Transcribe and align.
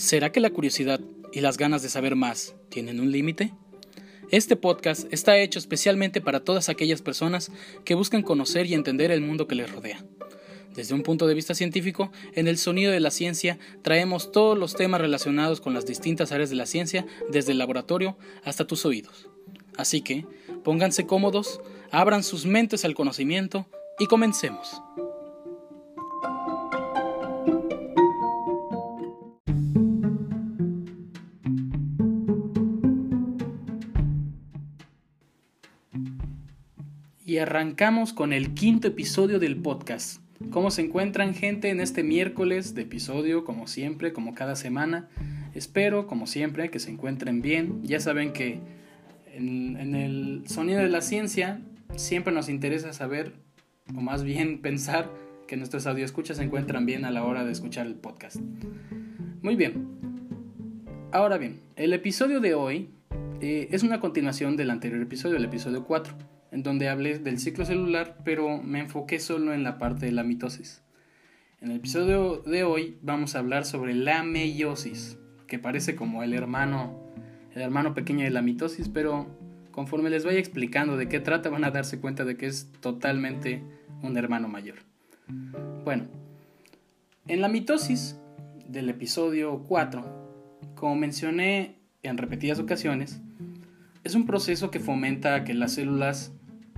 ¿Será 0.00 0.32
que 0.32 0.40
la 0.40 0.48
curiosidad 0.48 0.98
y 1.30 1.40
las 1.40 1.58
ganas 1.58 1.82
de 1.82 1.90
saber 1.90 2.16
más 2.16 2.54
tienen 2.70 3.00
un 3.00 3.12
límite? 3.12 3.52
Este 4.30 4.56
podcast 4.56 5.06
está 5.12 5.36
hecho 5.36 5.58
especialmente 5.58 6.22
para 6.22 6.40
todas 6.40 6.70
aquellas 6.70 7.02
personas 7.02 7.52
que 7.84 7.94
buscan 7.94 8.22
conocer 8.22 8.64
y 8.64 8.72
entender 8.72 9.10
el 9.10 9.20
mundo 9.20 9.46
que 9.46 9.56
les 9.56 9.70
rodea. 9.70 10.02
Desde 10.74 10.94
un 10.94 11.02
punto 11.02 11.26
de 11.26 11.34
vista 11.34 11.54
científico, 11.54 12.10
en 12.32 12.48
el 12.48 12.56
sonido 12.56 12.92
de 12.92 13.00
la 13.00 13.10
ciencia 13.10 13.58
traemos 13.82 14.32
todos 14.32 14.56
los 14.56 14.74
temas 14.74 15.02
relacionados 15.02 15.60
con 15.60 15.74
las 15.74 15.84
distintas 15.84 16.32
áreas 16.32 16.48
de 16.48 16.56
la 16.56 16.64
ciencia, 16.64 17.04
desde 17.30 17.52
el 17.52 17.58
laboratorio 17.58 18.16
hasta 18.42 18.66
tus 18.66 18.86
oídos. 18.86 19.28
Así 19.76 20.00
que, 20.00 20.24
pónganse 20.64 21.04
cómodos, 21.04 21.60
abran 21.90 22.22
sus 22.22 22.46
mentes 22.46 22.86
al 22.86 22.94
conocimiento 22.94 23.66
y 23.98 24.06
comencemos. 24.06 24.80
Arrancamos 37.40 38.12
con 38.12 38.32
el 38.32 38.54
quinto 38.54 38.88
episodio 38.88 39.38
del 39.38 39.56
podcast. 39.56 40.22
¿Cómo 40.50 40.70
se 40.70 40.82
encuentran 40.82 41.34
gente 41.34 41.70
en 41.70 41.80
este 41.80 42.02
miércoles 42.02 42.74
de 42.74 42.82
episodio? 42.82 43.44
Como 43.44 43.66
siempre, 43.66 44.12
como 44.12 44.34
cada 44.34 44.56
semana. 44.56 45.08
Espero, 45.54 46.06
como 46.06 46.26
siempre, 46.26 46.70
que 46.70 46.78
se 46.78 46.90
encuentren 46.90 47.42
bien. 47.42 47.82
Ya 47.82 48.00
saben 48.00 48.32
que 48.32 48.60
en, 49.32 49.94
el 49.94 50.44
sonido 50.46 50.80
de 50.80 50.88
la 50.88 51.02
ciencia 51.02 51.60
siempre 51.96 52.32
nos 52.32 52.48
interesa 52.48 52.92
saber, 52.92 53.34
o 53.94 54.00
más 54.00 54.22
bien 54.22 54.58
pensar, 54.62 55.10
que 55.46 55.56
nuestros 55.56 55.84
escuchas 55.86 56.36
se 56.36 56.44
encuentran 56.44 56.86
bien 56.86 57.04
a 57.04 57.10
la 57.10 57.24
hora 57.24 57.44
de 57.44 57.52
escuchar 57.52 57.86
el 57.86 57.96
podcast. 57.96 58.36
Muy 59.42 59.56
bien. 59.56 59.88
Ahora 61.12 61.38
bien, 61.38 61.60
el 61.76 61.92
episodio 61.92 62.40
de 62.40 62.54
hoy 62.54 62.90
eh, 63.40 63.68
es 63.72 63.82
una 63.82 63.98
continuación 63.98 64.56
del 64.56 64.70
anterior 64.70 65.02
episodio, 65.02 65.36
el 65.36 65.44
episodio 65.44 65.84
4 65.84 66.29
en 66.50 66.62
donde 66.62 66.88
hablé 66.88 67.18
del 67.18 67.38
ciclo 67.38 67.64
celular, 67.64 68.18
pero 68.24 68.62
me 68.62 68.80
enfoqué 68.80 69.20
solo 69.20 69.54
en 69.54 69.62
la 69.62 69.78
parte 69.78 70.06
de 70.06 70.12
la 70.12 70.24
mitosis. 70.24 70.82
En 71.60 71.70
el 71.70 71.76
episodio 71.76 72.38
de 72.38 72.64
hoy 72.64 72.98
vamos 73.02 73.34
a 73.34 73.40
hablar 73.40 73.64
sobre 73.64 73.94
la 73.94 74.22
meiosis, 74.22 75.18
que 75.46 75.58
parece 75.58 75.94
como 75.94 76.22
el 76.22 76.32
hermano, 76.32 76.98
el 77.54 77.62
hermano 77.62 77.94
pequeño 77.94 78.24
de 78.24 78.30
la 78.30 78.42
mitosis, 78.42 78.88
pero 78.88 79.26
conforme 79.70 80.10
les 80.10 80.24
vaya 80.24 80.38
explicando 80.38 80.96
de 80.96 81.08
qué 81.08 81.20
trata 81.20 81.50
van 81.50 81.64
a 81.64 81.70
darse 81.70 82.00
cuenta 82.00 82.24
de 82.24 82.36
que 82.36 82.46
es 82.46 82.70
totalmente 82.80 83.62
un 84.02 84.16
hermano 84.16 84.48
mayor. 84.48 84.78
Bueno, 85.84 86.06
en 87.28 87.40
la 87.40 87.48
mitosis 87.48 88.18
del 88.66 88.88
episodio 88.88 89.62
4, 89.68 90.64
como 90.74 90.96
mencioné 90.96 91.76
en 92.02 92.16
repetidas 92.16 92.58
ocasiones, 92.58 93.20
es 94.02 94.14
un 94.14 94.26
proceso 94.26 94.70
que 94.70 94.80
fomenta 94.80 95.44
que 95.44 95.54
las 95.54 95.74
células 95.74 96.32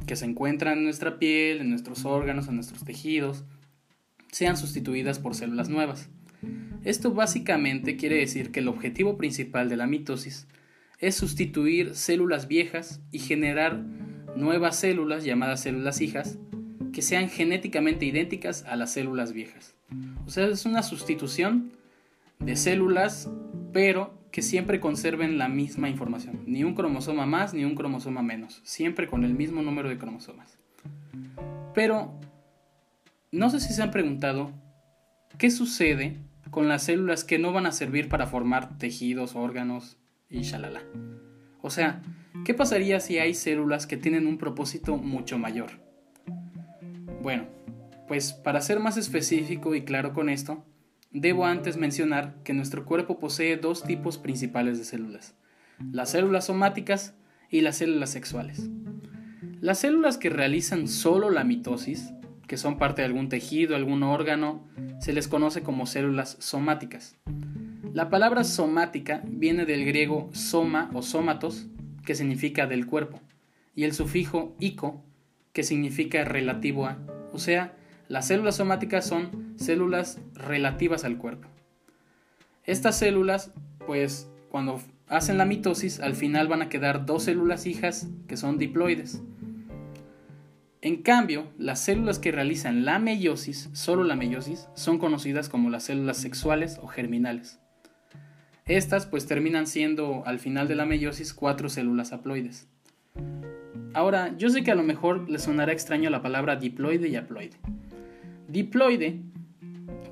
que 0.06 0.16
se 0.16 0.24
encuentran 0.24 0.78
en 0.78 0.84
nuestra 0.84 1.18
piel, 1.18 1.60
en 1.60 1.70
nuestros 1.70 2.04
órganos, 2.04 2.48
en 2.48 2.56
nuestros 2.56 2.84
tejidos, 2.84 3.44
sean 4.30 4.56
sustituidas 4.56 5.18
por 5.18 5.34
células 5.34 5.68
nuevas. 5.68 6.08
Esto 6.84 7.12
básicamente 7.12 7.96
quiere 7.96 8.16
decir 8.16 8.50
que 8.50 8.60
el 8.60 8.68
objetivo 8.68 9.16
principal 9.16 9.68
de 9.68 9.76
la 9.76 9.86
mitosis 9.86 10.48
es 10.98 11.14
sustituir 11.14 11.94
células 11.94 12.48
viejas 12.48 13.00
y 13.10 13.18
generar 13.18 13.82
nuevas 14.36 14.76
células 14.76 15.24
llamadas 15.24 15.60
células 15.60 16.00
hijas 16.00 16.38
que 16.92 17.02
sean 17.02 17.28
genéticamente 17.28 18.04
idénticas 18.06 18.64
a 18.64 18.76
las 18.76 18.92
células 18.92 19.32
viejas. 19.32 19.74
O 20.26 20.30
sea, 20.30 20.46
es 20.46 20.66
una 20.66 20.82
sustitución 20.82 21.72
de 22.38 22.56
células, 22.56 23.30
pero 23.72 24.21
que 24.32 24.40
siempre 24.40 24.80
conserven 24.80 25.36
la 25.36 25.48
misma 25.48 25.90
información, 25.90 26.40
ni 26.46 26.64
un 26.64 26.74
cromosoma 26.74 27.26
más 27.26 27.52
ni 27.52 27.64
un 27.66 27.74
cromosoma 27.74 28.22
menos, 28.22 28.62
siempre 28.64 29.06
con 29.06 29.24
el 29.24 29.34
mismo 29.34 29.60
número 29.60 29.90
de 29.90 29.98
cromosomas. 29.98 30.58
Pero, 31.74 32.18
no 33.30 33.50
sé 33.50 33.60
si 33.60 33.74
se 33.74 33.82
han 33.82 33.90
preguntado, 33.90 34.50
¿qué 35.36 35.50
sucede 35.50 36.16
con 36.50 36.66
las 36.66 36.84
células 36.84 37.24
que 37.24 37.38
no 37.38 37.52
van 37.52 37.66
a 37.66 37.72
servir 37.72 38.08
para 38.08 38.26
formar 38.26 38.78
tejidos, 38.78 39.36
órganos 39.36 39.98
y 40.30 40.40
shalala? 40.40 40.82
O 41.60 41.68
sea, 41.68 42.02
¿qué 42.46 42.54
pasaría 42.54 43.00
si 43.00 43.18
hay 43.18 43.34
células 43.34 43.86
que 43.86 43.98
tienen 43.98 44.26
un 44.26 44.38
propósito 44.38 44.96
mucho 44.96 45.38
mayor? 45.38 45.72
Bueno, 47.22 47.48
pues 48.08 48.32
para 48.32 48.62
ser 48.62 48.80
más 48.80 48.96
específico 48.96 49.74
y 49.74 49.82
claro 49.82 50.14
con 50.14 50.30
esto, 50.30 50.64
Debo 51.12 51.44
antes 51.44 51.76
mencionar 51.76 52.36
que 52.42 52.54
nuestro 52.54 52.86
cuerpo 52.86 53.18
posee 53.18 53.58
dos 53.58 53.82
tipos 53.82 54.16
principales 54.16 54.78
de 54.78 54.84
células, 54.84 55.34
las 55.92 56.10
células 56.10 56.46
somáticas 56.46 57.14
y 57.50 57.60
las 57.60 57.76
células 57.76 58.10
sexuales. 58.10 58.70
Las 59.60 59.78
células 59.78 60.16
que 60.16 60.30
realizan 60.30 60.88
solo 60.88 61.28
la 61.28 61.44
mitosis, 61.44 62.14
que 62.46 62.56
son 62.56 62.78
parte 62.78 63.02
de 63.02 63.06
algún 63.06 63.28
tejido, 63.28 63.76
algún 63.76 64.02
órgano, 64.02 64.66
se 65.00 65.12
les 65.12 65.28
conoce 65.28 65.62
como 65.62 65.86
células 65.86 66.36
somáticas. 66.40 67.16
La 67.92 68.08
palabra 68.08 68.42
somática 68.42 69.22
viene 69.26 69.66
del 69.66 69.84
griego 69.84 70.30
soma 70.32 70.90
o 70.94 71.02
somatos, 71.02 71.66
que 72.06 72.14
significa 72.14 72.66
del 72.66 72.86
cuerpo, 72.86 73.20
y 73.74 73.84
el 73.84 73.92
sufijo 73.92 74.56
ico, 74.60 75.04
que 75.52 75.62
significa 75.62 76.24
relativo 76.24 76.86
a, 76.86 76.98
o 77.32 77.38
sea, 77.38 77.76
las 78.12 78.26
células 78.26 78.56
somáticas 78.56 79.06
son 79.06 79.54
células 79.56 80.20
relativas 80.34 81.06
al 81.06 81.16
cuerpo. 81.16 81.48
Estas 82.64 82.98
células, 82.98 83.52
pues 83.86 84.30
cuando 84.50 84.82
hacen 85.08 85.38
la 85.38 85.46
mitosis, 85.46 85.98
al 85.98 86.14
final 86.14 86.46
van 86.46 86.60
a 86.60 86.68
quedar 86.68 87.06
dos 87.06 87.22
células 87.22 87.64
hijas 87.64 88.10
que 88.28 88.36
son 88.36 88.58
diploides. 88.58 89.22
En 90.82 91.00
cambio, 91.00 91.54
las 91.56 91.80
células 91.80 92.18
que 92.18 92.32
realizan 92.32 92.84
la 92.84 92.98
meiosis, 92.98 93.70
solo 93.72 94.04
la 94.04 94.14
meiosis, 94.14 94.68
son 94.74 94.98
conocidas 94.98 95.48
como 95.48 95.70
las 95.70 95.84
células 95.84 96.18
sexuales 96.18 96.78
o 96.82 96.88
germinales. 96.88 97.60
Estas 98.66 99.06
pues 99.06 99.26
terminan 99.26 99.66
siendo 99.66 100.22
al 100.26 100.38
final 100.38 100.68
de 100.68 100.74
la 100.74 100.84
meiosis 100.84 101.32
cuatro 101.32 101.70
células 101.70 102.12
haploides. 102.12 102.68
Ahora, 103.94 104.36
yo 104.36 104.50
sé 104.50 104.62
que 104.62 104.70
a 104.70 104.74
lo 104.74 104.82
mejor 104.82 105.30
les 105.30 105.44
sonará 105.44 105.72
extraño 105.72 106.10
la 106.10 106.20
palabra 106.20 106.56
diploide 106.56 107.08
y 107.08 107.16
haploide. 107.16 107.56
Diploide 108.52 109.22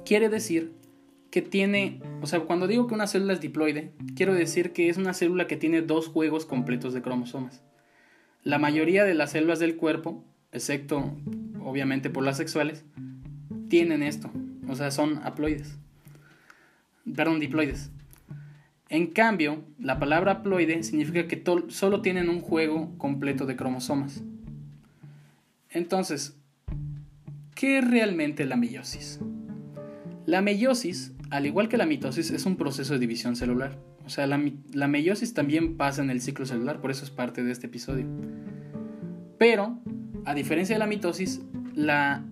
quiere 0.06 0.31
decir 0.31 0.73
que 1.31 1.43
tiene, 1.43 2.01
o 2.23 2.27
sea, 2.27 2.41
cuando 2.41 2.67
digo 2.67 2.87
que 2.87 2.95
una 2.95 3.06
célula 3.06 3.34
es 3.34 3.41
diploide, 3.43 3.93
quiero 4.17 4.33
decir 4.33 4.73
que 4.73 4.89
es 4.89 4.97
una 4.97 5.12
célula 5.12 5.47
que 5.47 5.59
tiene 5.59 5.83
dos 5.83 6.09
juegos 6.09 6.47
completos 6.47 6.95
de 6.95 7.03
cromosomas. 7.03 7.62
La 8.43 8.59
mayoría 8.59 9.05
de 9.05 9.12
las 9.12 9.33
células 9.33 9.59
del 9.59 9.77
cuerpo, 9.77 10.25
excepto 10.53 11.19
obviamente 11.62 12.09
por 12.09 12.25
las 12.25 12.39
sexuales, 12.39 12.87
tienen 13.69 14.03
esto, 14.03 14.31
o 14.67 14.75
sea, 14.75 14.91
son 14.91 15.21
haploides. 15.23 15.79
Perdón, 17.15 17.41
diploides. 17.41 17.91
En 18.89 19.09
cambio, 19.09 19.65
la 19.79 19.99
palabra 19.99 20.33
haploide 20.33 20.83
significa 20.83 21.29
que 21.29 21.45
solo 21.69 22.00
tienen 22.00 22.31
un 22.31 22.41
juego 22.41 22.97
completo 22.97 23.45
de 23.45 23.56
cromosomas. 23.56 24.23
Entonces, 25.69 26.40
¿Qué 27.60 27.76
es 27.76 27.87
realmente 27.87 28.47
la 28.47 28.56
meiosis? 28.56 29.21
La 30.25 30.41
meiosis, 30.41 31.12
al 31.28 31.44
igual 31.44 31.69
que 31.69 31.76
la 31.76 31.84
mitosis, 31.84 32.31
es 32.31 32.47
un 32.47 32.56
proceso 32.56 32.94
de 32.94 33.00
división 33.00 33.37
celular. 33.37 33.78
O 34.06 34.09
sea, 34.09 34.26
la, 34.26 34.43
la 34.72 34.88
meiosis 34.88 35.34
también 35.34 35.76
pasa 35.76 36.00
en 36.00 36.09
el 36.09 36.22
ciclo 36.22 36.47
celular, 36.47 36.81
por 36.81 36.91
eso 36.91 37.04
es 37.04 37.10
parte 37.10 37.44
de 37.44 37.53
este 37.53 37.66
episodio. 37.66 38.06
Pero, 39.37 39.78
a 40.25 40.32
diferencia 40.32 40.75
de 40.75 40.78
la 40.78 40.87
mitosis, 40.87 41.43
la 41.75 42.25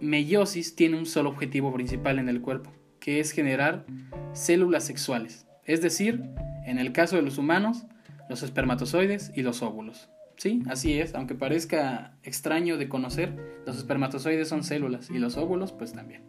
meiosis 0.00 0.76
tiene 0.76 0.96
un 0.96 1.06
solo 1.06 1.30
objetivo 1.30 1.74
principal 1.74 2.20
en 2.20 2.28
el 2.28 2.40
cuerpo, 2.40 2.70
que 3.00 3.18
es 3.18 3.32
generar 3.32 3.86
células 4.34 4.84
sexuales. 4.84 5.48
Es 5.64 5.82
decir, 5.82 6.22
en 6.64 6.78
el 6.78 6.92
caso 6.92 7.16
de 7.16 7.22
los 7.22 7.38
humanos, 7.38 7.86
los 8.30 8.44
espermatozoides 8.44 9.32
y 9.34 9.42
los 9.42 9.62
óvulos. 9.62 10.10
Sí, 10.36 10.62
así 10.68 10.98
es, 10.98 11.14
aunque 11.14 11.34
parezca 11.34 12.14
extraño 12.22 12.76
de 12.76 12.88
conocer, 12.88 13.60
los 13.66 13.78
espermatozoides 13.78 14.48
son 14.48 14.64
células 14.64 15.10
y 15.10 15.18
los 15.18 15.36
óvulos 15.36 15.72
pues 15.72 15.92
también. 15.92 16.22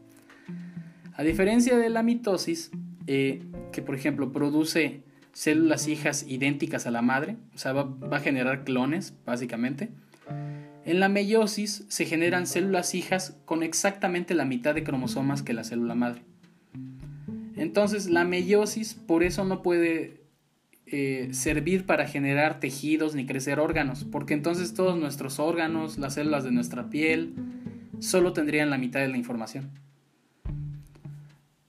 A 1.14 1.24
diferencia 1.24 1.78
de 1.78 1.90
la 1.90 2.04
mitosis, 2.04 2.72
eh, 3.06 3.44
que 3.72 3.82
por 3.82 3.96
ejemplo 3.96 4.32
produce 4.32 5.04
células 5.34 5.88
hijas 5.88 6.26
idénticas 6.28 6.88
a 6.88 6.92
la 6.92 7.02
madre, 7.02 7.36
o 7.54 7.58
sea, 7.58 7.74
va, 7.74 7.84
va 7.84 8.18
a 8.18 8.22
generar 8.22 8.64
clones 8.64 9.14
básicamente, 9.26 9.90
en 10.86 11.02
la 11.02 11.10
meiosis 11.10 11.84
se 11.90 12.06
generan 12.06 12.48
células 12.48 12.96
hijas 12.96 13.36
con 13.44 13.62
exactamente 13.62 14.34
la 14.36 14.46
mitad 14.46 14.74
de 14.74 14.86
cromosomas 14.86 15.42
que 15.42 15.52
la 15.52 15.66
célula 15.66 15.96
madre. 15.96 16.22
Entonces 17.58 18.10
la 18.10 18.24
meiosis 18.24 18.94
por 18.94 19.24
eso 19.24 19.44
no 19.44 19.62
puede 19.62 20.22
eh, 20.90 21.30
servir 21.32 21.86
para 21.86 22.08
generar 22.08 22.60
tejidos 22.60 23.14
ni 23.14 23.26
crecer 23.26 23.60
órganos, 23.60 24.06
porque 24.06 24.34
entonces 24.34 24.74
todos 24.74 24.98
nuestros 24.98 25.40
órganos, 25.40 25.98
las 25.98 26.14
células 26.14 26.44
de 26.44 26.52
nuestra 26.52 26.90
piel, 26.90 27.34
solo 28.00 28.34
tendrían 28.34 28.70
la 28.70 28.78
mitad 28.78 29.02
de 29.02 29.10
la 29.10 29.18
información. 29.18 29.70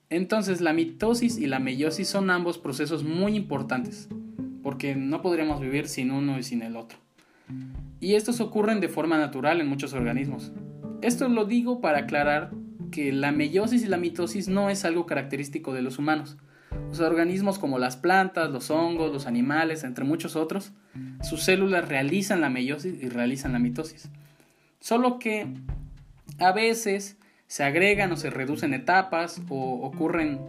Entonces 0.09 0.61
la 0.61 0.73
mitosis 0.73 1.37
y 1.37 1.47
la 1.47 1.59
meiosis 1.59 2.07
son 2.07 2.29
ambos 2.29 2.57
procesos 2.57 3.03
muy 3.03 3.35
importantes, 3.35 4.07
porque 4.63 4.95
no 4.95 5.21
podríamos 5.21 5.59
vivir 5.59 5.87
sin 5.87 6.11
uno 6.11 6.39
y 6.39 6.43
sin 6.43 6.61
el 6.61 6.75
otro. 6.75 6.97
Y 7.99 8.15
estos 8.15 8.39
ocurren 8.39 8.79
de 8.79 8.87
forma 8.87 9.17
natural 9.17 9.59
en 9.59 9.67
muchos 9.67 9.93
organismos. 9.93 10.51
Esto 11.01 11.27
lo 11.27 11.45
digo 11.45 11.81
para 11.81 11.99
aclarar 11.99 12.51
que 12.89 13.11
la 13.11 13.31
meiosis 13.31 13.83
y 13.83 13.87
la 13.87 13.97
mitosis 13.97 14.47
no 14.47 14.69
es 14.69 14.85
algo 14.85 15.05
característico 15.05 15.73
de 15.73 15.81
los 15.81 15.99
humanos. 15.99 16.37
Los 16.89 16.99
organismos 16.99 17.59
como 17.59 17.79
las 17.79 17.97
plantas, 17.97 18.51
los 18.51 18.71
hongos, 18.71 19.11
los 19.11 19.27
animales, 19.27 19.83
entre 19.83 20.05
muchos 20.05 20.35
otros, 20.35 20.71
sus 21.21 21.43
células 21.43 21.87
realizan 21.87 22.41
la 22.41 22.49
meiosis 22.49 23.01
y 23.01 23.09
realizan 23.09 23.53
la 23.53 23.59
mitosis. 23.59 24.09
Solo 24.79 25.19
que 25.19 25.47
a 26.39 26.51
veces 26.51 27.17
se 27.47 27.63
agregan 27.63 28.11
o 28.11 28.15
se 28.15 28.29
reducen 28.29 28.73
etapas 28.73 29.41
o 29.49 29.81
ocurren 29.85 30.39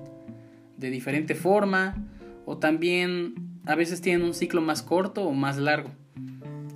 de 0.76 0.90
diferente 0.90 1.34
forma 1.34 1.96
o 2.46 2.58
también 2.58 3.61
a 3.67 3.75
veces 3.75 4.00
tienen 4.00 4.26
un 4.26 4.34
ciclo 4.34 4.61
más 4.61 4.82
corto 4.82 5.25
o 5.25 5.32
más 5.32 5.56
largo. 5.58 5.90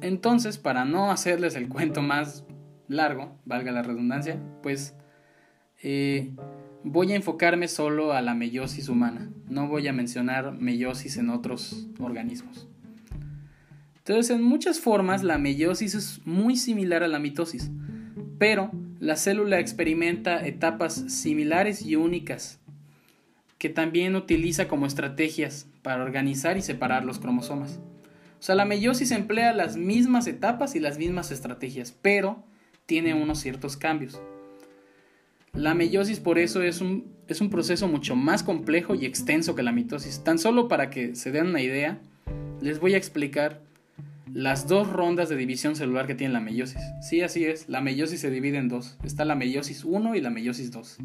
Entonces, 0.01 0.59
para 0.59 0.85
no 0.85 1.11
hacerles 1.11 1.57
el 1.57 1.69
cuento 1.69 2.03
más 2.03 2.45
largo, 2.89 3.39
valga 3.45 3.73
la 3.73 3.83
redundancia, 3.83 4.39
pues 4.63 4.95
eh, 5.83 6.33
voy 6.85 7.13
a 7.13 7.17
enfocarme 7.17 7.67
solo 7.67 8.13
a 8.13 8.23
la 8.23 8.35
meiosis 8.35 8.89
humana. 8.89 9.31
No 9.49 9.67
voy 9.69 9.89
a 9.89 9.93
mencionar 9.93 10.53
meiosis 10.53 11.17
en 11.17 11.31
otros 11.31 11.89
organismos. 11.99 12.69
Entonces, 13.97 14.37
en 14.37 14.43
muchas 14.43 14.81
formas, 14.81 15.23
la 15.23 15.39
meiosis 15.39 15.95
es 15.95 16.21
muy 16.27 16.57
similar 16.57 17.03
a 17.03 17.09
la 17.09 17.19
mitosis, 17.19 17.71
pero 18.39 18.71
la 19.01 19.17
célula 19.17 19.61
experimenta 19.61 20.47
etapas 20.47 21.05
similares 21.09 21.83
y 21.83 21.97
únicas 21.97 22.61
que 23.57 23.71
también 23.71 24.15
utiliza 24.15 24.69
como 24.69 24.85
estrategias 24.85 25.67
para 25.81 26.05
organizar 26.05 26.59
y 26.59 26.63
separar 26.63 27.07
los 27.07 27.19
cromosomas. 27.19 27.81
O 28.39 28.43
sea, 28.43 28.55
la 28.55 28.67
meiosis 28.67 29.11
emplea 29.11 29.55
las 29.55 29.79
mismas 29.79 30.27
etapas 30.27 30.75
y 30.75 30.81
las 30.81 30.99
mismas 30.99 31.31
estrategias, 31.31 31.97
pero 32.03 32.45
tiene 32.85 33.15
unos 33.15 33.39
ciertos 33.39 33.79
cambios. 33.79 34.21
La 35.55 35.75
meiosis 35.75 36.19
por 36.19 36.39
eso 36.39 36.63
es 36.63 36.81
un, 36.81 37.07
es 37.29 37.41
un 37.41 37.49
proceso 37.49 37.87
mucho 37.87 38.17
más 38.17 38.43
complejo 38.43 38.95
y 38.95 39.07
extenso 39.07 39.55
que 39.55 39.63
la 39.63 39.73
mitosis. 39.73 40.25
Tan 40.25 40.39
solo 40.39 40.67
para 40.67 40.91
que 40.91 41.15
se 41.15 41.31
den 41.31 41.47
una 41.47 41.63
idea, 41.63 42.01
les 42.61 42.81
voy 42.81 42.95
a 42.95 42.97
explicar 42.97 43.61
las 44.33 44.67
dos 44.67 44.91
rondas 44.91 45.29
de 45.29 45.37
división 45.37 45.77
celular 45.77 46.09
que 46.09 46.17
tiene 46.17 46.33
la 46.33 46.41
meiosis. 46.41 46.83
Sí, 47.01 47.23
así 47.23 47.45
es, 47.45 47.69
la 47.69 47.81
meiosis 47.81 48.21
se 48.21 48.31
divide 48.31 48.59
en 48.59 48.69
dos. 48.69 48.99
Está 49.05 49.25
la 49.25 49.37
meiosis 49.37 49.85
1 49.85 50.17
y 50.17 50.21
la 50.21 50.31
meiosis 50.31 50.73
2. 50.73 50.99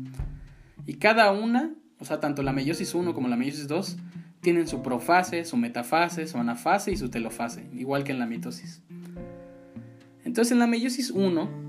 Y 0.88 0.96
cada 0.96 1.32
una, 1.32 1.76
o 2.00 2.06
sea, 2.06 2.20
tanto 2.20 2.42
la 2.42 2.52
meiosis 2.52 2.96
1 2.96 3.14
como 3.14 3.28
la 3.28 3.36
meiosis 3.36 3.68
2, 3.68 3.98
tienen 4.42 4.68
su 4.68 4.82
profase, 4.82 5.46
su 5.46 5.58
metafase, 5.58 6.26
su 6.26 6.40
anafase 6.40 6.92
y 6.92 6.98
su 6.98 7.10
telofase, 7.10 7.68
igual 7.76 8.04
que 8.04 8.14
en 8.14 8.20
la 8.20 8.26
mitosis. 8.26 8.82
Entonces, 10.26 10.52
en 10.54 10.60
la 10.60 10.68
meiosis 10.68 11.12
1, 11.12 11.69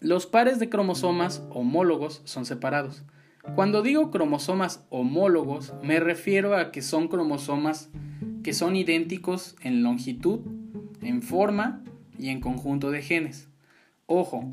los 0.00 0.26
pares 0.26 0.58
de 0.58 0.68
cromosomas 0.68 1.42
homólogos 1.50 2.22
son 2.24 2.44
separados. 2.44 3.04
Cuando 3.54 3.82
digo 3.82 4.10
cromosomas 4.10 4.84
homólogos, 4.88 5.74
me 5.82 6.00
refiero 6.00 6.56
a 6.56 6.72
que 6.72 6.82
son 6.82 7.08
cromosomas 7.08 7.90
que 8.42 8.52
son 8.52 8.74
idénticos 8.74 9.54
en 9.62 9.82
longitud, 9.82 10.40
en 11.02 11.22
forma 11.22 11.82
y 12.18 12.30
en 12.30 12.40
conjunto 12.40 12.90
de 12.90 13.02
genes. 13.02 13.48
Ojo, 14.06 14.50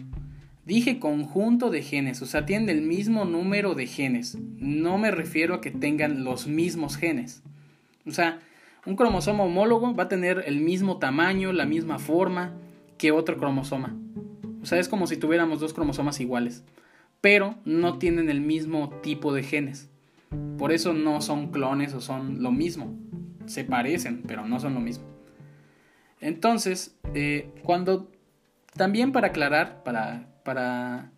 dije 0.65 0.99
conjunto 0.99 1.69
de 1.69 1.81
genes, 1.81 2.21
o 2.21 2.25
sea, 2.25 2.45
tienen 2.45 2.69
el 2.69 2.81
mismo 2.81 3.25
número 3.25 3.75
de 3.75 3.87
genes. 3.87 4.37
No 4.57 4.97
me 4.97 5.11
refiero 5.11 5.55
a 5.55 5.61
que 5.61 5.71
tengan 5.71 6.23
los 6.23 6.47
mismos 6.47 6.97
genes. 6.97 7.43
O 8.05 8.11
sea, 8.11 8.39
un 8.85 8.95
cromosoma 8.95 9.43
homólogo 9.43 9.93
va 9.93 10.03
a 10.03 10.09
tener 10.09 10.43
el 10.47 10.59
mismo 10.59 10.97
tamaño, 10.97 11.53
la 11.53 11.65
misma 11.65 11.99
forma 11.99 12.53
que 12.97 13.11
otro 13.11 13.37
cromosoma. 13.37 13.95
O 14.61 14.65
sea, 14.65 14.79
es 14.79 14.87
como 14.87 15.07
si 15.07 15.17
tuviéramos 15.17 15.59
dos 15.59 15.73
cromosomas 15.73 16.19
iguales, 16.19 16.63
pero 17.19 17.55
no 17.65 17.97
tienen 17.97 18.29
el 18.29 18.41
mismo 18.41 18.89
tipo 19.01 19.33
de 19.33 19.43
genes. 19.43 19.89
Por 20.57 20.71
eso 20.71 20.93
no 20.93 21.21
son 21.21 21.51
clones 21.51 21.93
o 21.93 22.01
son 22.01 22.41
lo 22.41 22.51
mismo. 22.51 22.97
Se 23.45 23.63
parecen, 23.63 24.23
pero 24.27 24.45
no 24.45 24.59
son 24.59 24.73
lo 24.73 24.79
mismo. 24.79 25.05
Entonces, 26.19 26.95
eh, 27.15 27.49
cuando 27.63 28.11
también 28.75 29.11
para 29.11 29.27
aclarar, 29.27 29.83
para, 29.83 30.27
para 30.43 31.11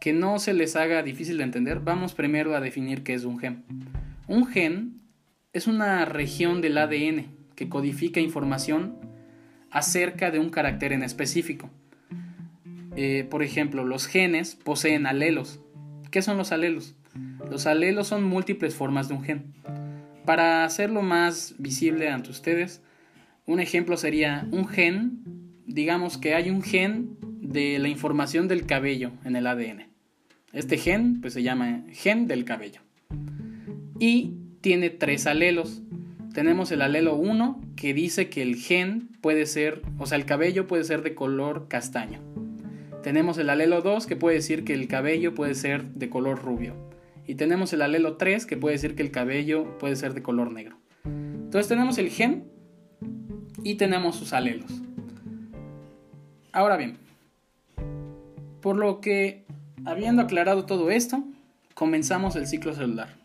que 0.00 0.12
no 0.12 0.38
se 0.38 0.54
les 0.54 0.76
haga 0.76 1.02
difícil 1.02 1.38
de 1.38 1.44
entender, 1.44 1.80
vamos 1.80 2.14
primero 2.14 2.54
a 2.54 2.60
definir 2.60 3.02
qué 3.02 3.14
es 3.14 3.24
un 3.24 3.38
gen. 3.38 3.64
Un 4.28 4.46
gen 4.46 5.00
es 5.52 5.66
una 5.66 6.04
región 6.04 6.60
del 6.60 6.78
ADN 6.78 7.26
que 7.54 7.68
codifica 7.68 8.20
información 8.20 8.96
acerca 9.70 10.30
de 10.30 10.38
un 10.38 10.50
carácter 10.50 10.92
en 10.92 11.02
específico. 11.02 11.70
Eh, 12.96 13.26
por 13.28 13.42
ejemplo, 13.42 13.84
los 13.84 14.06
genes 14.06 14.54
poseen 14.54 15.06
alelos. 15.06 15.60
¿Qué 16.10 16.22
son 16.22 16.36
los 16.36 16.52
alelos? 16.52 16.94
Los 17.50 17.66
alelos 17.66 18.06
son 18.08 18.24
múltiples 18.24 18.74
formas 18.74 19.08
de 19.08 19.14
un 19.14 19.22
gen. 19.22 19.54
Para 20.24 20.64
hacerlo 20.64 21.02
más 21.02 21.54
visible 21.58 22.08
ante 22.08 22.30
ustedes, 22.30 22.82
un 23.46 23.60
ejemplo 23.60 23.96
sería 23.96 24.46
un 24.52 24.66
gen, 24.66 25.22
digamos 25.66 26.18
que 26.18 26.34
hay 26.34 26.50
un 26.50 26.62
gen 26.62 27.16
de 27.20 27.78
la 27.78 27.88
información 27.88 28.48
del 28.48 28.64
cabello 28.64 29.12
en 29.24 29.36
el 29.36 29.46
ADN. 29.46 29.88
Este 30.52 30.78
gen 30.78 31.20
pues 31.20 31.34
se 31.34 31.42
llama 31.42 31.82
gen 31.92 32.26
del 32.26 32.44
cabello. 32.44 32.80
Y 33.98 34.34
tiene 34.60 34.90
tres 34.90 35.26
alelos. 35.26 35.82
Tenemos 36.32 36.72
el 36.72 36.80
alelo 36.80 37.16
1 37.16 37.60
que 37.76 37.92
dice 37.92 38.28
que 38.28 38.42
el 38.42 38.56
gen 38.56 39.08
puede 39.20 39.46
ser, 39.46 39.82
o 39.98 40.06
sea, 40.06 40.16
el 40.16 40.24
cabello 40.24 40.66
puede 40.66 40.84
ser 40.84 41.02
de 41.02 41.14
color 41.14 41.68
castaño. 41.68 42.20
Tenemos 43.04 43.36
el 43.36 43.50
alelo 43.50 43.82
2 43.82 44.06
que 44.06 44.16
puede 44.16 44.36
decir 44.36 44.64
que 44.64 44.72
el 44.72 44.88
cabello 44.88 45.34
puede 45.34 45.54
ser 45.54 45.84
de 45.90 46.08
color 46.08 46.42
rubio. 46.42 46.74
Y 47.26 47.34
tenemos 47.34 47.70
el 47.74 47.82
alelo 47.82 48.16
3 48.16 48.46
que 48.46 48.56
puede 48.56 48.76
decir 48.76 48.96
que 48.96 49.02
el 49.02 49.10
cabello 49.10 49.76
puede 49.76 49.94
ser 49.94 50.14
de 50.14 50.22
color 50.22 50.50
negro. 50.50 50.78
Entonces 51.04 51.68
tenemos 51.68 51.98
el 51.98 52.08
gen 52.08 52.50
y 53.62 53.74
tenemos 53.74 54.16
sus 54.16 54.32
alelos. 54.32 54.80
Ahora 56.50 56.78
bien, 56.78 56.96
por 58.62 58.76
lo 58.76 59.02
que, 59.02 59.44
habiendo 59.84 60.22
aclarado 60.22 60.64
todo 60.64 60.90
esto, 60.90 61.22
comenzamos 61.74 62.36
el 62.36 62.46
ciclo 62.46 62.72
celular. 62.72 63.18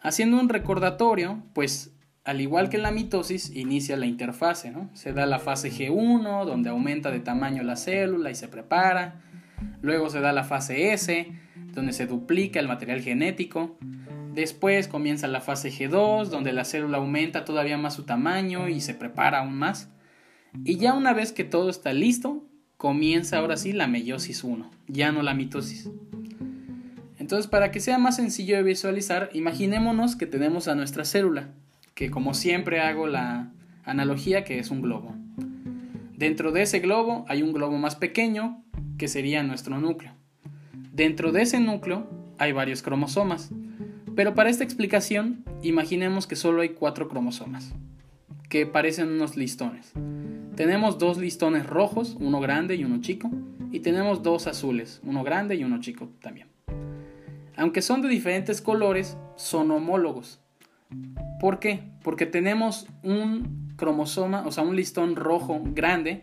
Haciendo 0.00 0.40
un 0.40 0.48
recordatorio, 0.48 1.40
pues 1.52 1.93
al 2.24 2.40
igual 2.40 2.70
que 2.70 2.78
en 2.78 2.82
la 2.82 2.90
mitosis, 2.90 3.54
inicia 3.54 3.98
la 3.98 4.06
interfase, 4.06 4.70
¿no? 4.70 4.88
Se 4.94 5.12
da 5.12 5.26
la 5.26 5.38
fase 5.38 5.70
G1, 5.70 6.46
donde 6.46 6.70
aumenta 6.70 7.10
de 7.10 7.20
tamaño 7.20 7.62
la 7.62 7.76
célula 7.76 8.30
y 8.30 8.34
se 8.34 8.48
prepara. 8.48 9.20
Luego 9.82 10.08
se 10.08 10.20
da 10.20 10.32
la 10.32 10.44
fase 10.44 10.94
S, 10.94 11.30
donde 11.74 11.92
se 11.92 12.06
duplica 12.06 12.60
el 12.60 12.68
material 12.68 13.02
genético. 13.02 13.76
Después 14.32 14.88
comienza 14.88 15.28
la 15.28 15.42
fase 15.42 15.70
G2, 15.70 16.28
donde 16.28 16.54
la 16.54 16.64
célula 16.64 16.96
aumenta 16.96 17.44
todavía 17.44 17.76
más 17.76 17.94
su 17.94 18.04
tamaño 18.04 18.70
y 18.70 18.80
se 18.80 18.94
prepara 18.94 19.40
aún 19.40 19.54
más. 19.54 19.90
Y 20.64 20.78
ya 20.78 20.94
una 20.94 21.12
vez 21.12 21.32
que 21.32 21.44
todo 21.44 21.68
está 21.68 21.92
listo, 21.92 22.42
comienza 22.78 23.38
ahora 23.38 23.58
sí 23.58 23.72
la 23.72 23.86
meiosis 23.86 24.44
1, 24.44 24.70
ya 24.88 25.12
no 25.12 25.22
la 25.22 25.34
mitosis. 25.34 25.90
Entonces, 27.18 27.48
para 27.48 27.70
que 27.70 27.80
sea 27.80 27.98
más 27.98 28.16
sencillo 28.16 28.56
de 28.56 28.62
visualizar, 28.62 29.30
imaginémonos 29.34 30.16
que 30.16 30.26
tenemos 30.26 30.68
a 30.68 30.74
nuestra 30.74 31.04
célula, 31.04 31.54
que 31.94 32.10
como 32.10 32.34
siempre 32.34 32.80
hago 32.80 33.06
la 33.06 33.52
analogía 33.84 34.44
que 34.44 34.58
es 34.58 34.70
un 34.70 34.82
globo. 34.82 35.14
Dentro 36.16 36.52
de 36.52 36.62
ese 36.62 36.80
globo 36.80 37.24
hay 37.28 37.42
un 37.42 37.52
globo 37.52 37.78
más 37.78 37.96
pequeño, 37.96 38.62
que 38.98 39.08
sería 39.08 39.42
nuestro 39.42 39.78
núcleo. 39.78 40.12
Dentro 40.92 41.32
de 41.32 41.42
ese 41.42 41.60
núcleo 41.60 42.08
hay 42.38 42.52
varios 42.52 42.82
cromosomas, 42.82 43.50
pero 44.14 44.34
para 44.34 44.50
esta 44.50 44.64
explicación, 44.64 45.44
imaginemos 45.62 46.26
que 46.26 46.36
solo 46.36 46.62
hay 46.62 46.70
cuatro 46.70 47.08
cromosomas, 47.08 47.74
que 48.48 48.66
parecen 48.66 49.08
unos 49.08 49.36
listones. 49.36 49.92
Tenemos 50.54 50.98
dos 50.98 51.18
listones 51.18 51.66
rojos, 51.66 52.16
uno 52.20 52.40
grande 52.40 52.76
y 52.76 52.84
uno 52.84 53.00
chico, 53.00 53.30
y 53.72 53.80
tenemos 53.80 54.22
dos 54.22 54.46
azules, 54.46 55.00
uno 55.02 55.24
grande 55.24 55.56
y 55.56 55.64
uno 55.64 55.80
chico 55.80 56.08
también. 56.20 56.46
Aunque 57.56 57.82
son 57.82 58.02
de 58.02 58.08
diferentes 58.08 58.60
colores, 58.60 59.16
son 59.36 59.70
homólogos. 59.72 60.40
¿Por 61.44 61.58
qué? 61.58 61.82
Porque 62.02 62.24
tenemos 62.24 62.86
un 63.02 63.74
cromosoma, 63.76 64.46
o 64.46 64.50
sea, 64.50 64.64
un 64.64 64.76
listón 64.76 65.14
rojo 65.14 65.60
grande 65.62 66.22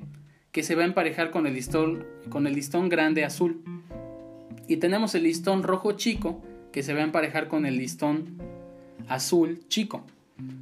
que 0.51 0.63
se 0.63 0.73
va 0.73 0.81
a 0.81 0.85
emparejar 0.87 1.29
con 1.29 1.45
el 1.45 1.53
listón, 1.53 2.07
con 2.29 2.47
el 2.47 2.55
listón 2.55 2.89
grande 2.89 3.23
azul. 3.23 3.61
Y 4.67 4.77
tenemos 4.77 5.13
el 5.13 5.21
listón 5.21 5.61
rojo 5.61 5.91
chico 5.91 6.41
que 6.71 6.81
se 6.81 6.95
va 6.95 7.01
a 7.01 7.03
emparejar 7.03 7.49
con 7.49 7.67
el 7.67 7.77
listón 7.77 8.39
azul 9.09 9.59
chico. 9.67 10.07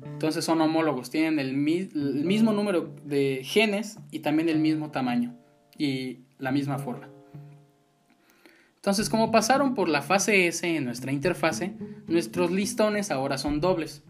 Entonces 0.04 0.44
son 0.44 0.60
homólogos, 0.60 1.10
tienen 1.10 1.40
el, 1.40 1.54
mismo 1.54 2.52
número 2.52 2.94
de 3.06 3.44
genes 3.46 3.98
y 4.12 4.20
también 4.20 4.50
el 4.50 4.60
mismo 4.60 4.92
tamaño 4.92 5.38
y 5.78 6.18
la 6.38 6.52
misma 6.52 6.80
forma. 6.80 7.08
Entonces, 8.76 9.10
como 9.10 9.32
pasaron 9.32 9.74
por 9.74 9.88
la 9.88 10.02
fase 10.02 10.48
S 10.48 10.68
en 10.68 10.84
nuestra 10.84 11.14
interfase, 11.14 11.78
nuestros 12.08 12.52
listones 12.52 13.10
ahora 13.10 13.38
son 13.38 13.62
dobles, 13.62 14.04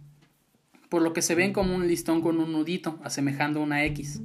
por 0.90 1.02
lo 1.04 1.14
que 1.14 1.22
se 1.22 1.36
ven 1.36 1.54
como 1.54 1.76
un 1.76 1.88
listón 1.88 2.22
con 2.22 2.40
un 2.40 2.52
nudito, 2.52 3.00
asemejando 3.04 3.62
una 3.62 3.86
X. 3.86 4.22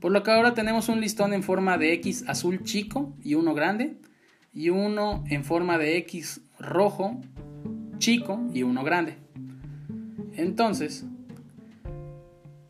Por 0.00 0.12
lo 0.12 0.22
que 0.22 0.30
ahora 0.30 0.54
tenemos 0.54 0.88
un 0.88 1.00
listón 1.00 1.32
en 1.32 1.42
forma 1.42 1.78
de 1.78 1.92
X 1.94 2.24
azul 2.26 2.62
chico 2.62 3.14
y 3.22 3.34
uno 3.34 3.54
grande, 3.54 3.96
y 4.52 4.70
uno 4.70 5.24
en 5.28 5.44
forma 5.44 5.78
de 5.78 5.96
X 5.98 6.40
rojo 6.58 7.20
chico 7.98 8.40
y 8.52 8.62
uno 8.62 8.84
grande. 8.84 9.16
Entonces, 10.34 11.04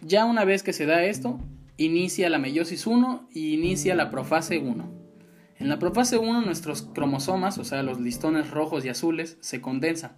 ya 0.01 0.25
una 0.25 0.45
vez 0.45 0.63
que 0.63 0.73
se 0.73 0.87
da 0.87 1.05
esto, 1.05 1.41
inicia 1.77 2.29
la 2.29 2.39
meiosis 2.39 2.87
1 2.87 3.29
y 3.33 3.55
inicia 3.55 3.95
la 3.95 4.11
profase 4.11 4.59
1. 4.59 4.91
En 5.59 5.69
la 5.69 5.79
profase 5.79 6.19
1 6.19 6.43
nuestros 6.43 6.83
cromosomas, 6.83 7.59
o 7.59 7.65
sea, 7.65 7.83
los 7.83 8.01
listones 8.01 8.51
rojos 8.51 8.85
y 8.85 8.89
azules, 8.89 9.39
se 9.41 9.61
condensan, 9.61 10.13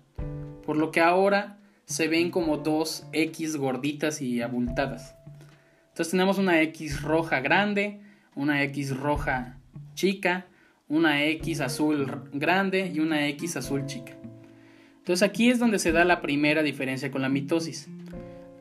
por 0.65 0.77
lo 0.77 0.91
que 0.91 1.01
ahora 1.01 1.59
se 1.87 2.09
ven 2.09 2.31
como 2.31 2.57
dos 2.59 3.07
X 3.13 3.57
gorditas 3.57 4.21
y 4.21 4.43
abultadas. 4.43 5.15
Entonces 5.89 6.11
tenemos 6.11 6.39
una 6.39 6.61
X 6.63 7.03
roja 7.03 7.41
grande, 7.41 8.01
una 8.35 8.63
X 8.65 8.97
roja 8.97 9.59
chica, 9.95 10.47
una 10.89 11.25
X 11.25 11.61
azul 11.61 12.29
grande 12.33 12.91
y 12.93 13.01
una 13.01 13.29
X 13.29 13.57
azul 13.57 13.87
chica. 13.87 14.13
Entonces 14.99 15.23
aquí 15.23 15.51
es 15.51 15.59
donde 15.59 15.79
se 15.79 15.93
da 15.93 16.05
la 16.05 16.21
primera 16.21 16.63
diferencia 16.63 17.11
con 17.11 17.23
la 17.23 17.29
mitosis. 17.29 17.89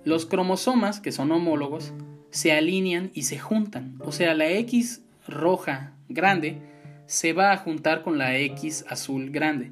Los 0.04 0.26
cromosomas, 0.26 1.00
que 1.00 1.12
son 1.12 1.32
homólogos, 1.32 1.94
se 2.32 2.52
alinean 2.52 3.12
y 3.14 3.24
se 3.24 3.40
juntan. 3.40 3.96
O 4.00 4.12
sea, 4.12 4.34
la 4.34 4.50
X 4.50 5.02
roja 5.28 5.94
grande 6.10 6.58
se 7.06 7.34
va 7.34 7.52
a 7.52 7.58
juntar 7.58 8.02
con 8.02 8.18
la 8.18 8.38
X 8.38 8.86
azul 8.90 9.30
grande. 9.30 9.72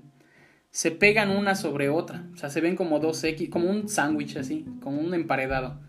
Se 0.71 0.91
pegan 0.91 1.29
una 1.29 1.55
sobre 1.55 1.89
otra, 1.89 2.23
o 2.33 2.37
sea, 2.37 2.49
se 2.49 2.61
ven 2.61 2.77
como 2.77 2.99
dos 2.99 3.21
X, 3.23 3.49
como 3.49 3.69
un 3.69 3.89
sándwich 3.89 4.37
así, 4.37 4.65
como 4.81 5.01
un 5.01 5.13
emparedado. 5.13 5.79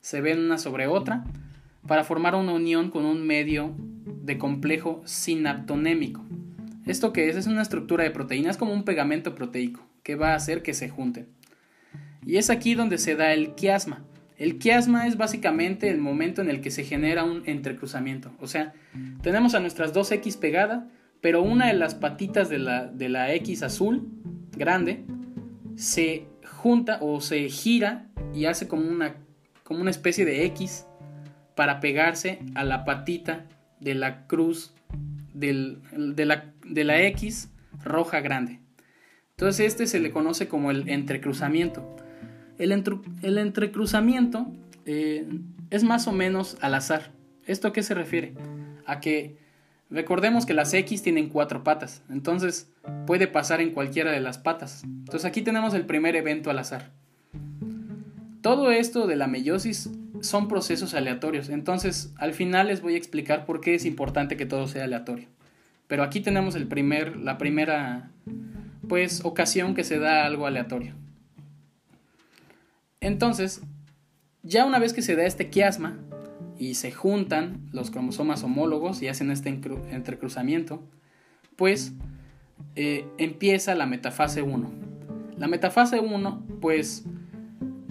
Se 0.00 0.20
ven 0.20 0.38
una 0.38 0.58
sobre 0.58 0.86
otra 0.86 1.24
para 1.86 2.04
formar 2.04 2.36
una 2.36 2.52
unión 2.52 2.90
con 2.90 3.04
un 3.04 3.26
medio 3.26 3.74
de 3.78 4.38
complejo 4.38 5.02
sinaptonémico. 5.04 6.24
¿Esto 6.86 7.12
que 7.12 7.28
es? 7.28 7.36
Es 7.36 7.48
una 7.48 7.62
estructura 7.62 8.04
de 8.04 8.12
proteínas 8.12 8.56
como 8.56 8.72
un 8.72 8.84
pegamento 8.84 9.34
proteico 9.34 9.84
que 10.04 10.14
va 10.14 10.32
a 10.32 10.36
hacer 10.36 10.62
que 10.62 10.74
se 10.74 10.88
junten. 10.88 11.26
Y 12.24 12.36
es 12.36 12.50
aquí 12.50 12.74
donde 12.74 12.98
se 12.98 13.16
da 13.16 13.32
el 13.32 13.54
quiasma. 13.54 14.04
El 14.38 14.58
quiasma 14.58 15.06
es 15.06 15.16
básicamente 15.16 15.88
el 15.90 15.98
momento 15.98 16.42
en 16.42 16.50
el 16.50 16.60
que 16.60 16.70
se 16.70 16.84
genera 16.84 17.24
un 17.24 17.42
entrecruzamiento. 17.46 18.32
O 18.40 18.46
sea, 18.46 18.72
tenemos 19.22 19.54
a 19.54 19.60
nuestras 19.60 19.92
dos 19.92 20.10
X 20.12 20.36
pegadas, 20.36 20.84
pero 21.22 21.40
una 21.40 21.68
de 21.68 21.74
las 21.74 21.94
patitas 21.94 22.50
de 22.50 22.58
la, 22.58 22.86
de 22.86 23.08
la 23.08 23.32
X 23.32 23.62
azul 23.62 24.08
grande 24.54 25.04
se 25.76 26.26
junta 26.44 26.98
o 27.00 27.22
se 27.22 27.48
gira 27.48 28.10
y 28.34 28.44
hace 28.44 28.68
como 28.68 28.90
una, 28.90 29.14
como 29.62 29.80
una 29.80 29.90
especie 29.90 30.24
de 30.26 30.44
X 30.46 30.84
para 31.54 31.80
pegarse 31.80 32.40
a 32.54 32.64
la 32.64 32.84
patita 32.84 33.46
de 33.80 33.94
la 33.94 34.26
cruz 34.26 34.74
de, 35.32 35.78
la, 36.26 36.52
de 36.66 36.84
la 36.84 37.02
X 37.02 37.50
roja 37.84 38.20
grande. 38.20 38.58
Entonces 39.30 39.66
este 39.66 39.86
se 39.86 40.00
le 40.00 40.10
conoce 40.10 40.48
como 40.48 40.72
el 40.72 40.88
entrecruzamiento. 40.88 41.96
El, 42.58 42.72
entrecruzamiento 42.72 44.52
eh, 44.86 45.26
es 45.70 45.84
más 45.84 46.06
o 46.08 46.12
menos 46.12 46.56
al 46.60 46.74
azar. 46.74 47.12
¿Esto 47.46 47.68
a 47.68 47.72
qué 47.72 47.82
se 47.82 47.94
refiere? 47.94 48.34
A 48.86 49.00
que 49.00 49.41
recordemos 49.92 50.46
que 50.46 50.54
las 50.54 50.72
X 50.74 51.02
tienen 51.02 51.28
cuatro 51.28 51.62
patas, 51.62 52.02
entonces 52.10 52.70
puede 53.06 53.28
pasar 53.28 53.60
en 53.60 53.70
cualquiera 53.70 54.10
de 54.10 54.20
las 54.20 54.38
patas. 54.38 54.82
Entonces 54.84 55.24
aquí 55.24 55.42
tenemos 55.42 55.74
el 55.74 55.86
primer 55.86 56.16
evento 56.16 56.50
al 56.50 56.58
azar. 56.58 56.90
Todo 58.40 58.72
esto 58.72 59.06
de 59.06 59.16
la 59.16 59.28
meiosis 59.28 59.90
son 60.20 60.48
procesos 60.48 60.94
aleatorios, 60.94 61.48
entonces 61.48 62.12
al 62.16 62.32
final 62.32 62.68
les 62.68 62.80
voy 62.80 62.94
a 62.94 62.98
explicar 62.98 63.44
por 63.44 63.60
qué 63.60 63.74
es 63.74 63.84
importante 63.84 64.36
que 64.36 64.46
todo 64.46 64.66
sea 64.66 64.84
aleatorio. 64.84 65.28
Pero 65.86 66.02
aquí 66.02 66.20
tenemos 66.20 66.54
el 66.54 66.66
primer, 66.66 67.16
la 67.16 67.38
primera 67.38 68.10
pues 68.88 69.24
ocasión 69.24 69.74
que 69.74 69.84
se 69.84 69.98
da 69.98 70.24
algo 70.24 70.46
aleatorio. 70.46 70.94
Entonces, 73.00 73.62
ya 74.42 74.64
una 74.64 74.78
vez 74.78 74.92
que 74.92 75.02
se 75.02 75.16
da 75.16 75.24
este 75.24 75.50
quiasma 75.50 75.98
y 76.62 76.74
se 76.74 76.92
juntan 76.92 77.68
los 77.72 77.90
cromosomas 77.90 78.44
homólogos 78.44 79.02
y 79.02 79.08
hacen 79.08 79.32
este 79.32 79.48
entrecruzamiento, 79.48 80.80
pues 81.56 81.92
eh, 82.76 83.04
empieza 83.18 83.74
la 83.74 83.86
metafase 83.86 84.42
1. 84.42 84.70
La 85.38 85.48
metafase 85.48 85.98
1, 85.98 86.46
pues 86.60 87.02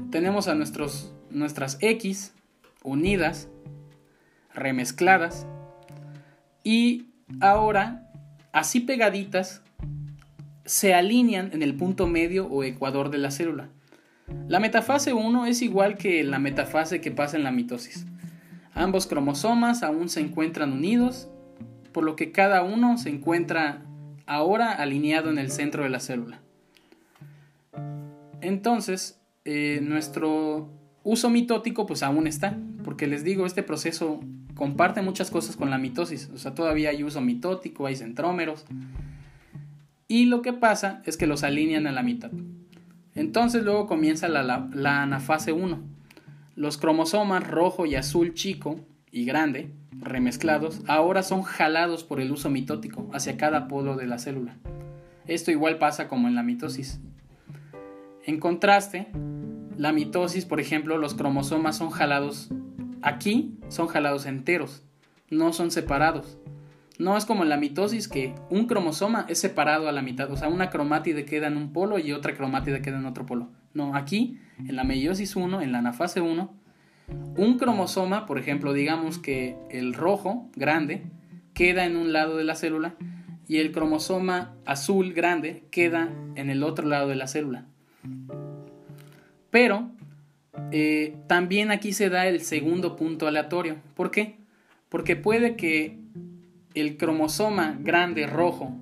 tenemos 0.09 0.47
a 0.47 0.55
nuestros, 0.55 1.13
nuestras 1.31 1.79
X 1.81 2.33
unidas, 2.81 3.49
remezcladas, 4.53 5.47
y 6.63 7.07
ahora, 7.41 8.09
así 8.53 8.79
pegaditas, 8.79 9.63
se 10.63 10.93
alinean 10.93 11.49
en 11.51 11.61
el 11.61 11.75
punto 11.75 12.07
medio 12.07 12.47
o 12.47 12.63
ecuador 12.63 13.09
de 13.09 13.17
la 13.17 13.31
célula. 13.31 13.67
La 14.47 14.61
metafase 14.61 15.11
1 15.11 15.45
es 15.47 15.61
igual 15.61 15.97
que 15.97 16.23
la 16.23 16.39
metafase 16.39 17.01
que 17.01 17.11
pasa 17.11 17.35
en 17.35 17.43
la 17.43 17.51
mitosis. 17.51 18.05
Ambos 18.73 19.07
cromosomas 19.07 19.83
aún 19.83 20.09
se 20.09 20.21
encuentran 20.21 20.71
unidos, 20.71 21.29
por 21.91 22.03
lo 22.03 22.15
que 22.15 22.31
cada 22.31 22.63
uno 22.63 22.97
se 22.97 23.09
encuentra 23.09 23.85
ahora 24.25 24.71
alineado 24.71 25.29
en 25.29 25.37
el 25.37 25.51
centro 25.51 25.83
de 25.83 25.89
la 25.89 25.99
célula. 25.99 26.39
Entonces, 28.41 29.19
eh, 29.45 29.79
nuestro 29.83 30.69
uso 31.03 31.29
mitótico 31.29 31.85
pues 31.85 32.03
aún 32.03 32.27
está, 32.27 32.57
porque 32.83 33.07
les 33.07 33.23
digo, 33.23 33.45
este 33.45 33.63
proceso 33.63 34.19
comparte 34.55 35.01
muchas 35.01 35.31
cosas 35.31 35.55
con 35.55 35.69
la 35.69 35.77
mitosis, 35.77 36.29
o 36.33 36.37
sea, 36.37 36.53
todavía 36.53 36.89
hay 36.89 37.03
uso 37.03 37.21
mitótico, 37.21 37.87
hay 37.87 37.95
centrómeros, 37.95 38.65
y 40.07 40.25
lo 40.25 40.41
que 40.41 40.53
pasa 40.53 41.01
es 41.05 41.17
que 41.17 41.25
los 41.25 41.43
alinean 41.43 41.87
a 41.87 41.91
la 41.91 42.03
mitad. 42.03 42.31
Entonces 43.15 43.63
luego 43.63 43.87
comienza 43.87 44.27
la, 44.27 45.01
anafase 45.01 45.51
1. 45.51 45.79
Los 46.61 46.77
cromosomas 46.77 47.47
rojo 47.47 47.87
y 47.87 47.95
azul 47.95 48.35
chico 48.35 48.79
y 49.09 49.25
grande, 49.25 49.71
remezclados, 49.97 50.83
ahora 50.85 51.23
son 51.23 51.41
jalados 51.41 52.03
por 52.03 52.21
el 52.21 52.31
uso 52.31 52.51
mitótico 52.51 53.09
hacia 53.15 53.35
cada 53.35 53.67
polo 53.67 53.95
de 53.95 54.05
la 54.05 54.19
célula. 54.19 54.57
Esto 55.25 55.49
igual 55.49 55.79
pasa 55.79 56.07
como 56.07 56.27
en 56.27 56.35
la 56.35 56.43
mitosis. 56.43 56.99
En 58.27 58.39
contraste, 58.39 59.07
la 59.75 59.91
mitosis, 59.91 60.45
por 60.45 60.59
ejemplo, 60.59 60.99
los 60.99 61.15
cromosomas 61.15 61.77
son 61.77 61.89
jalados 61.89 62.51
aquí, 63.01 63.57
son 63.69 63.87
jalados 63.87 64.27
enteros, 64.27 64.83
no 65.31 65.53
son 65.53 65.71
separados. 65.71 66.37
No 66.99 67.17
es 67.17 67.25
como 67.25 67.41
en 67.41 67.49
la 67.49 67.57
mitosis 67.57 68.07
que 68.07 68.35
un 68.51 68.67
cromosoma 68.67 69.25
es 69.29 69.39
separado 69.39 69.89
a 69.89 69.91
la 69.91 70.03
mitad, 70.03 70.31
o 70.31 70.37
sea, 70.37 70.47
una 70.47 70.69
cromátide 70.69 71.25
queda 71.25 71.47
en 71.47 71.57
un 71.57 71.73
polo 71.73 71.97
y 71.97 72.11
otra 72.11 72.35
cromátide 72.35 72.83
queda 72.83 72.99
en 72.99 73.07
otro 73.07 73.25
polo. 73.25 73.49
No, 73.73 73.95
aquí, 73.95 74.37
en 74.59 74.75
la 74.75 74.83
meiosis 74.83 75.35
1, 75.35 75.61
en 75.61 75.71
la 75.71 75.79
anafase 75.79 76.21
1, 76.21 76.53
un 77.37 77.57
cromosoma, 77.57 78.25
por 78.25 78.37
ejemplo, 78.37 78.73
digamos 78.73 79.17
que 79.17 79.55
el 79.69 79.93
rojo 79.93 80.49
grande 80.55 81.03
queda 81.53 81.85
en 81.85 81.95
un 81.95 82.13
lado 82.13 82.37
de 82.37 82.43
la 82.43 82.55
célula 82.55 82.95
y 83.47 83.57
el 83.57 83.71
cromosoma 83.71 84.55
azul 84.65 85.13
grande 85.13 85.63
queda 85.71 86.09
en 86.35 86.49
el 86.49 86.63
otro 86.63 86.87
lado 86.87 87.09
de 87.09 87.15
la 87.15 87.27
célula. 87.27 87.65
Pero 89.49 89.91
eh, 90.71 91.17
también 91.27 91.71
aquí 91.71 91.93
se 91.93 92.09
da 92.09 92.27
el 92.27 92.41
segundo 92.41 92.95
punto 92.95 93.27
aleatorio. 93.27 93.77
¿Por 93.95 94.11
qué? 94.11 94.37
Porque 94.89 95.15
puede 95.15 95.55
que 95.55 95.99
el 96.73 96.97
cromosoma 96.97 97.77
grande 97.79 98.27
rojo 98.27 98.73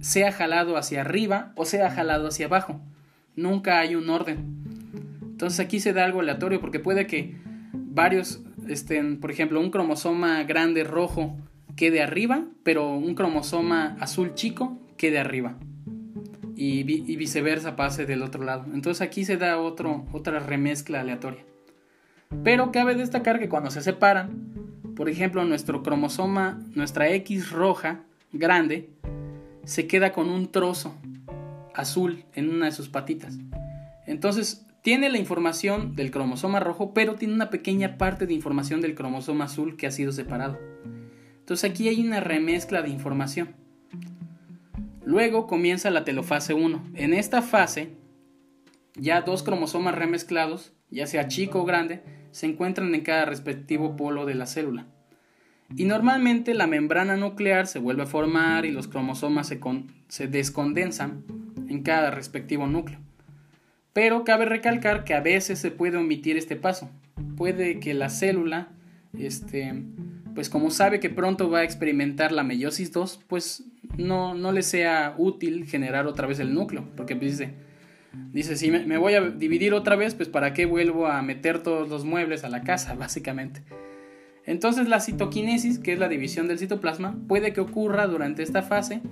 sea 0.00 0.32
jalado 0.32 0.76
hacia 0.76 1.00
arriba 1.00 1.52
o 1.56 1.64
sea 1.64 1.90
jalado 1.90 2.28
hacia 2.28 2.46
abajo. 2.46 2.80
Nunca 3.38 3.78
hay 3.78 3.94
un 3.94 4.10
orden. 4.10 4.38
Entonces 5.22 5.60
aquí 5.60 5.78
se 5.78 5.92
da 5.92 6.04
algo 6.04 6.18
aleatorio 6.18 6.60
porque 6.60 6.80
puede 6.80 7.06
que 7.06 7.36
varios, 7.72 8.42
estén, 8.66 9.20
por 9.20 9.30
ejemplo, 9.30 9.60
un 9.60 9.70
cromosoma 9.70 10.42
grande 10.42 10.82
rojo 10.82 11.36
quede 11.76 12.02
arriba, 12.02 12.46
pero 12.64 12.96
un 12.96 13.14
cromosoma 13.14 13.96
azul 14.00 14.34
chico 14.34 14.76
quede 14.96 15.20
arriba. 15.20 15.56
Y, 16.56 16.82
viceversa 16.82 17.76
pase 17.76 18.06
del 18.06 18.24
otro 18.24 18.42
lado. 18.42 18.66
Entonces 18.74 19.02
aquí 19.02 19.24
se 19.24 19.36
da 19.36 19.60
otro, 19.60 20.04
otra 20.10 20.40
remezcla 20.40 21.00
aleatoria. 21.00 21.44
Pero 22.42 22.72
cabe 22.72 22.96
destacar 22.96 23.38
que 23.38 23.48
cuando 23.48 23.70
se 23.70 23.82
separan, 23.82 24.48
por 24.96 25.08
ejemplo, 25.08 25.44
nuestro 25.44 25.84
cromosoma, 25.84 26.58
nuestra 26.74 27.08
X 27.10 27.52
roja 27.52 28.00
grande, 28.32 28.90
se 29.62 29.86
queda 29.86 30.12
con 30.12 30.28
un 30.28 30.50
trozo 30.50 30.96
azul 31.78 32.24
en 32.34 32.50
una 32.50 32.66
de 32.66 32.72
sus 32.72 32.88
patitas. 32.88 33.38
Entonces, 34.06 34.66
tiene 34.82 35.10
la 35.10 35.18
información 35.18 35.94
del 35.96 36.10
cromosoma 36.10 36.60
rojo, 36.60 36.94
pero 36.94 37.14
tiene 37.14 37.34
una 37.34 37.50
pequeña 37.50 37.98
parte 37.98 38.26
de 38.26 38.34
información 38.34 38.80
del 38.80 38.94
cromosoma 38.94 39.44
azul 39.44 39.76
que 39.76 39.86
ha 39.86 39.90
sido 39.90 40.12
separado. 40.12 40.58
Entonces 41.40 41.70
aquí 41.70 41.88
hay 41.88 42.00
una 42.00 42.20
remezcla 42.20 42.82
de 42.82 42.90
información. 42.90 43.54
Luego 45.04 45.46
comienza 45.46 45.90
la 45.90 46.04
telofase 46.04 46.54
1. 46.54 46.90
En 46.94 47.14
esta 47.14 47.42
fase, 47.42 47.96
ya 48.94 49.22
dos 49.22 49.42
cromosomas 49.42 49.94
remezclados, 49.94 50.72
ya 50.90 51.06
sea 51.06 51.28
chico 51.28 51.60
o 51.60 51.64
grande, 51.64 52.02
se 52.30 52.46
encuentran 52.46 52.94
en 52.94 53.00
cada 53.00 53.24
respectivo 53.24 53.96
polo 53.96 54.26
de 54.26 54.34
la 54.34 54.46
célula. 54.46 54.86
Y 55.76 55.84
normalmente 55.84 56.54
la 56.54 56.66
membrana 56.66 57.16
nuclear 57.16 57.66
se 57.66 57.78
vuelve 57.78 58.04
a 58.04 58.06
formar 58.06 58.64
y 58.64 58.70
los 58.70 58.88
cromosomas 58.88 59.48
se, 59.48 59.60
se 60.08 60.28
descondensan 60.28 61.24
en 61.68 61.82
cada 61.82 62.10
respectivo 62.10 62.66
núcleo. 62.66 62.98
Pero 63.92 64.24
cabe 64.24 64.44
recalcar 64.44 65.04
que 65.04 65.14
a 65.14 65.20
veces 65.20 65.58
se 65.58 65.70
puede 65.70 65.96
omitir 65.96 66.36
este 66.36 66.56
paso. 66.56 66.90
Puede 67.36 67.80
que 67.80 67.94
la 67.94 68.10
célula, 68.10 68.68
este, 69.18 69.82
pues 70.34 70.48
como 70.48 70.70
sabe 70.70 71.00
que 71.00 71.10
pronto 71.10 71.50
va 71.50 71.60
a 71.60 71.64
experimentar 71.64 72.30
la 72.30 72.44
meiosis 72.44 72.92
2, 72.92 73.24
pues 73.26 73.64
no, 73.96 74.34
no 74.34 74.52
le 74.52 74.62
sea 74.62 75.14
útil 75.18 75.66
generar 75.66 76.06
otra 76.06 76.26
vez 76.26 76.38
el 76.38 76.54
núcleo. 76.54 76.84
Porque 76.96 77.14
dice, 77.14 77.54
dice 78.32 78.56
si 78.56 78.70
me, 78.70 78.86
me 78.86 78.98
voy 78.98 79.14
a 79.14 79.22
dividir 79.30 79.74
otra 79.74 79.96
vez, 79.96 80.14
pues 80.14 80.28
para 80.28 80.52
qué 80.52 80.66
vuelvo 80.66 81.06
a 81.06 81.20
meter 81.22 81.62
todos 81.62 81.88
los 81.88 82.04
muebles 82.04 82.44
a 82.44 82.48
la 82.48 82.62
casa, 82.62 82.94
básicamente. 82.98 83.62
Entonces 84.48 84.88
la 84.88 85.00
citoquinesis, 85.00 85.78
que 85.78 85.92
es 85.92 85.98
la 85.98 86.08
división 86.08 86.48
del 86.48 86.58
citoplasma, 86.58 87.18
puede 87.28 87.52
que 87.52 87.60
ocurra 87.60 88.06
durante 88.06 88.42
esta 88.42 88.62
fase, 88.62 89.02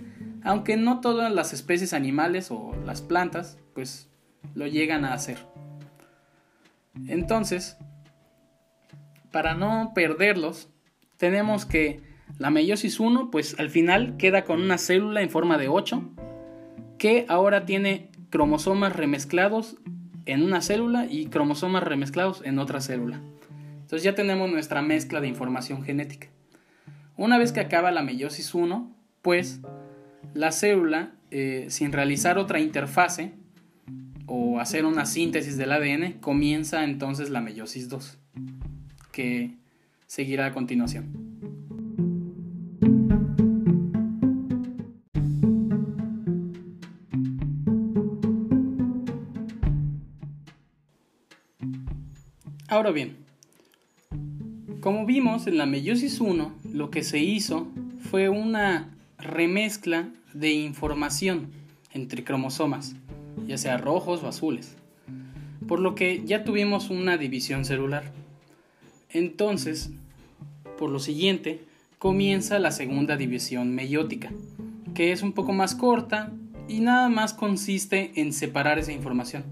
aunque 0.46 0.76
no 0.76 1.00
todas 1.00 1.32
las 1.32 1.52
especies 1.52 1.92
animales 1.92 2.52
o 2.52 2.72
las 2.86 3.02
plantas, 3.02 3.58
pues 3.74 4.08
lo 4.54 4.68
llegan 4.68 5.04
a 5.04 5.12
hacer. 5.12 5.38
Entonces, 7.08 7.76
para 9.32 9.54
no 9.54 9.90
perderlos, 9.92 10.68
tenemos 11.16 11.66
que 11.66 12.00
la 12.38 12.50
meiosis 12.50 13.00
1, 13.00 13.32
pues 13.32 13.58
al 13.58 13.70
final 13.70 14.16
queda 14.18 14.44
con 14.44 14.62
una 14.62 14.78
célula 14.78 15.20
en 15.20 15.30
forma 15.30 15.58
de 15.58 15.66
8, 15.66 16.10
que 16.96 17.26
ahora 17.28 17.66
tiene 17.66 18.12
cromosomas 18.30 18.94
remezclados 18.94 19.76
en 20.26 20.44
una 20.44 20.60
célula 20.60 21.06
y 21.10 21.26
cromosomas 21.26 21.82
remezclados 21.82 22.42
en 22.44 22.60
otra 22.60 22.80
célula. 22.80 23.20
Entonces 23.80 24.04
ya 24.04 24.14
tenemos 24.14 24.48
nuestra 24.48 24.80
mezcla 24.80 25.20
de 25.20 25.26
información 25.26 25.82
genética. 25.82 26.28
Una 27.16 27.36
vez 27.36 27.50
que 27.50 27.60
acaba 27.60 27.90
la 27.90 28.02
meiosis 28.02 28.54
1, 28.54 28.94
pues 29.22 29.60
la 30.36 30.52
célula, 30.52 31.12
eh, 31.30 31.66
sin 31.70 31.92
realizar 31.92 32.38
otra 32.38 32.60
interfase 32.60 33.32
o 34.26 34.60
hacer 34.60 34.84
una 34.84 35.06
síntesis 35.06 35.56
del 35.56 35.72
ADN, 35.72 36.20
comienza 36.20 36.84
entonces 36.84 37.30
la 37.30 37.40
meiosis 37.40 37.88
2, 37.88 38.18
que 39.12 39.54
seguirá 40.06 40.46
a 40.46 40.52
continuación. 40.52 41.06
Ahora 52.68 52.90
bien, 52.90 53.16
como 54.80 55.06
vimos 55.06 55.46
en 55.46 55.56
la 55.56 55.64
meiosis 55.64 56.20
1, 56.20 56.52
lo 56.74 56.90
que 56.90 57.02
se 57.02 57.20
hizo 57.20 57.68
fue 58.10 58.28
una 58.28 58.92
remezcla 59.18 60.10
de 60.38 60.52
información 60.52 61.50
entre 61.92 62.24
cromosomas, 62.24 62.96
ya 63.46 63.58
sea 63.58 63.78
rojos 63.78 64.22
o 64.22 64.28
azules, 64.28 64.76
por 65.66 65.80
lo 65.80 65.94
que 65.94 66.22
ya 66.24 66.44
tuvimos 66.44 66.90
una 66.90 67.16
división 67.16 67.64
celular. 67.64 68.12
Entonces, 69.10 69.90
por 70.78 70.90
lo 70.90 70.98
siguiente, 70.98 71.64
comienza 71.98 72.58
la 72.58 72.70
segunda 72.70 73.16
división 73.16 73.74
meiótica, 73.74 74.30
que 74.94 75.12
es 75.12 75.22
un 75.22 75.32
poco 75.32 75.52
más 75.52 75.74
corta 75.74 76.32
y 76.68 76.80
nada 76.80 77.08
más 77.08 77.34
consiste 77.34 78.12
en 78.16 78.32
separar 78.32 78.78
esa 78.78 78.92
información. 78.92 79.44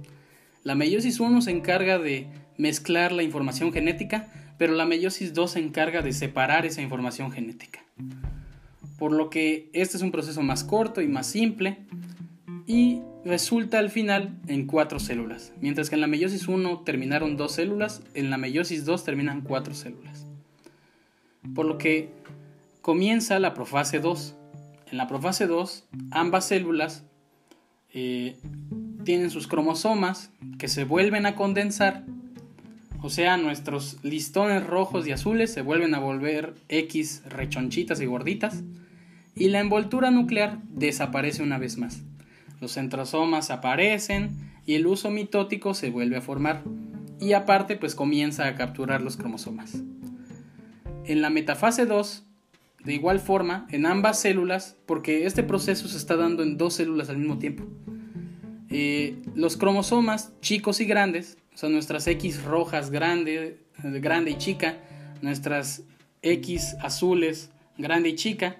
La 0.62 0.74
meiosis 0.74 1.20
1 1.20 1.42
se 1.42 1.50
encarga 1.50 1.98
de 1.98 2.26
mezclar 2.56 3.12
la 3.12 3.22
información 3.22 3.72
genética 3.72 4.28
pero 4.58 4.74
la 4.74 4.86
meiosis 4.86 5.34
2 5.34 5.50
se 5.50 5.58
encarga 5.58 6.02
de 6.02 6.12
separar 6.12 6.66
esa 6.66 6.82
información 6.82 7.30
genética. 7.30 7.80
Por 8.98 9.12
lo 9.12 9.30
que 9.30 9.68
este 9.72 9.96
es 9.96 10.02
un 10.02 10.12
proceso 10.12 10.42
más 10.42 10.64
corto 10.64 11.00
y 11.00 11.08
más 11.08 11.26
simple 11.26 11.78
y 12.66 13.00
resulta 13.24 13.78
al 13.78 13.90
final 13.90 14.38
en 14.46 14.66
cuatro 14.66 14.98
células. 14.98 15.52
Mientras 15.60 15.88
que 15.88 15.96
en 15.96 16.00
la 16.00 16.06
meiosis 16.06 16.48
1 16.48 16.80
terminaron 16.80 17.36
dos 17.36 17.52
células, 17.52 18.02
en 18.14 18.30
la 18.30 18.38
meiosis 18.38 18.84
2 18.84 19.04
terminan 19.04 19.40
cuatro 19.42 19.74
células. 19.74 20.26
Por 21.54 21.66
lo 21.66 21.78
que 21.78 22.10
comienza 22.80 23.38
la 23.38 23.54
profase 23.54 23.98
2. 23.98 24.34
En 24.92 24.98
la 24.98 25.08
profase 25.08 25.46
2, 25.46 25.88
ambas 26.10 26.46
células 26.46 27.04
eh, 27.92 28.36
tienen 29.04 29.30
sus 29.30 29.46
cromosomas 29.46 30.30
que 30.58 30.68
se 30.68 30.84
vuelven 30.84 31.26
a 31.26 31.34
condensar 31.34 32.04
o 33.04 33.10
sea, 33.10 33.36
nuestros 33.36 33.98
listones 34.02 34.66
rojos 34.66 35.06
y 35.06 35.12
azules 35.12 35.52
se 35.52 35.60
vuelven 35.60 35.94
a 35.94 35.98
volver 35.98 36.54
X 36.70 37.20
rechonchitas 37.26 38.00
y 38.00 38.06
gorditas. 38.06 38.62
Y 39.34 39.50
la 39.50 39.60
envoltura 39.60 40.10
nuclear 40.10 40.62
desaparece 40.70 41.42
una 41.42 41.58
vez 41.58 41.76
más. 41.76 42.00
Los 42.62 42.72
centrosomas 42.72 43.50
aparecen 43.50 44.30
y 44.64 44.76
el 44.76 44.86
uso 44.86 45.10
mitótico 45.10 45.74
se 45.74 45.90
vuelve 45.90 46.16
a 46.16 46.22
formar. 46.22 46.62
Y 47.20 47.34
aparte, 47.34 47.76
pues 47.76 47.94
comienza 47.94 48.46
a 48.46 48.54
capturar 48.54 49.02
los 49.02 49.18
cromosomas. 49.18 49.82
En 51.04 51.20
la 51.20 51.28
metafase 51.28 51.84
2, 51.84 52.24
de 52.84 52.94
igual 52.94 53.20
forma, 53.20 53.66
en 53.70 53.84
ambas 53.84 54.18
células, 54.18 54.78
porque 54.86 55.26
este 55.26 55.42
proceso 55.42 55.88
se 55.88 55.98
está 55.98 56.16
dando 56.16 56.42
en 56.42 56.56
dos 56.56 56.72
células 56.72 57.10
al 57.10 57.18
mismo 57.18 57.38
tiempo. 57.38 57.64
Eh, 58.70 59.20
los 59.34 59.58
cromosomas 59.58 60.32
chicos 60.40 60.80
y 60.80 60.86
grandes 60.86 61.36
son 61.54 61.72
nuestras 61.72 62.06
X 62.06 62.42
rojas 62.44 62.90
grande, 62.90 63.58
grande 63.82 64.32
y 64.32 64.38
chica, 64.38 64.76
nuestras 65.22 65.82
X 66.22 66.76
azules 66.80 67.50
grande 67.78 68.10
y 68.10 68.14
chica, 68.14 68.56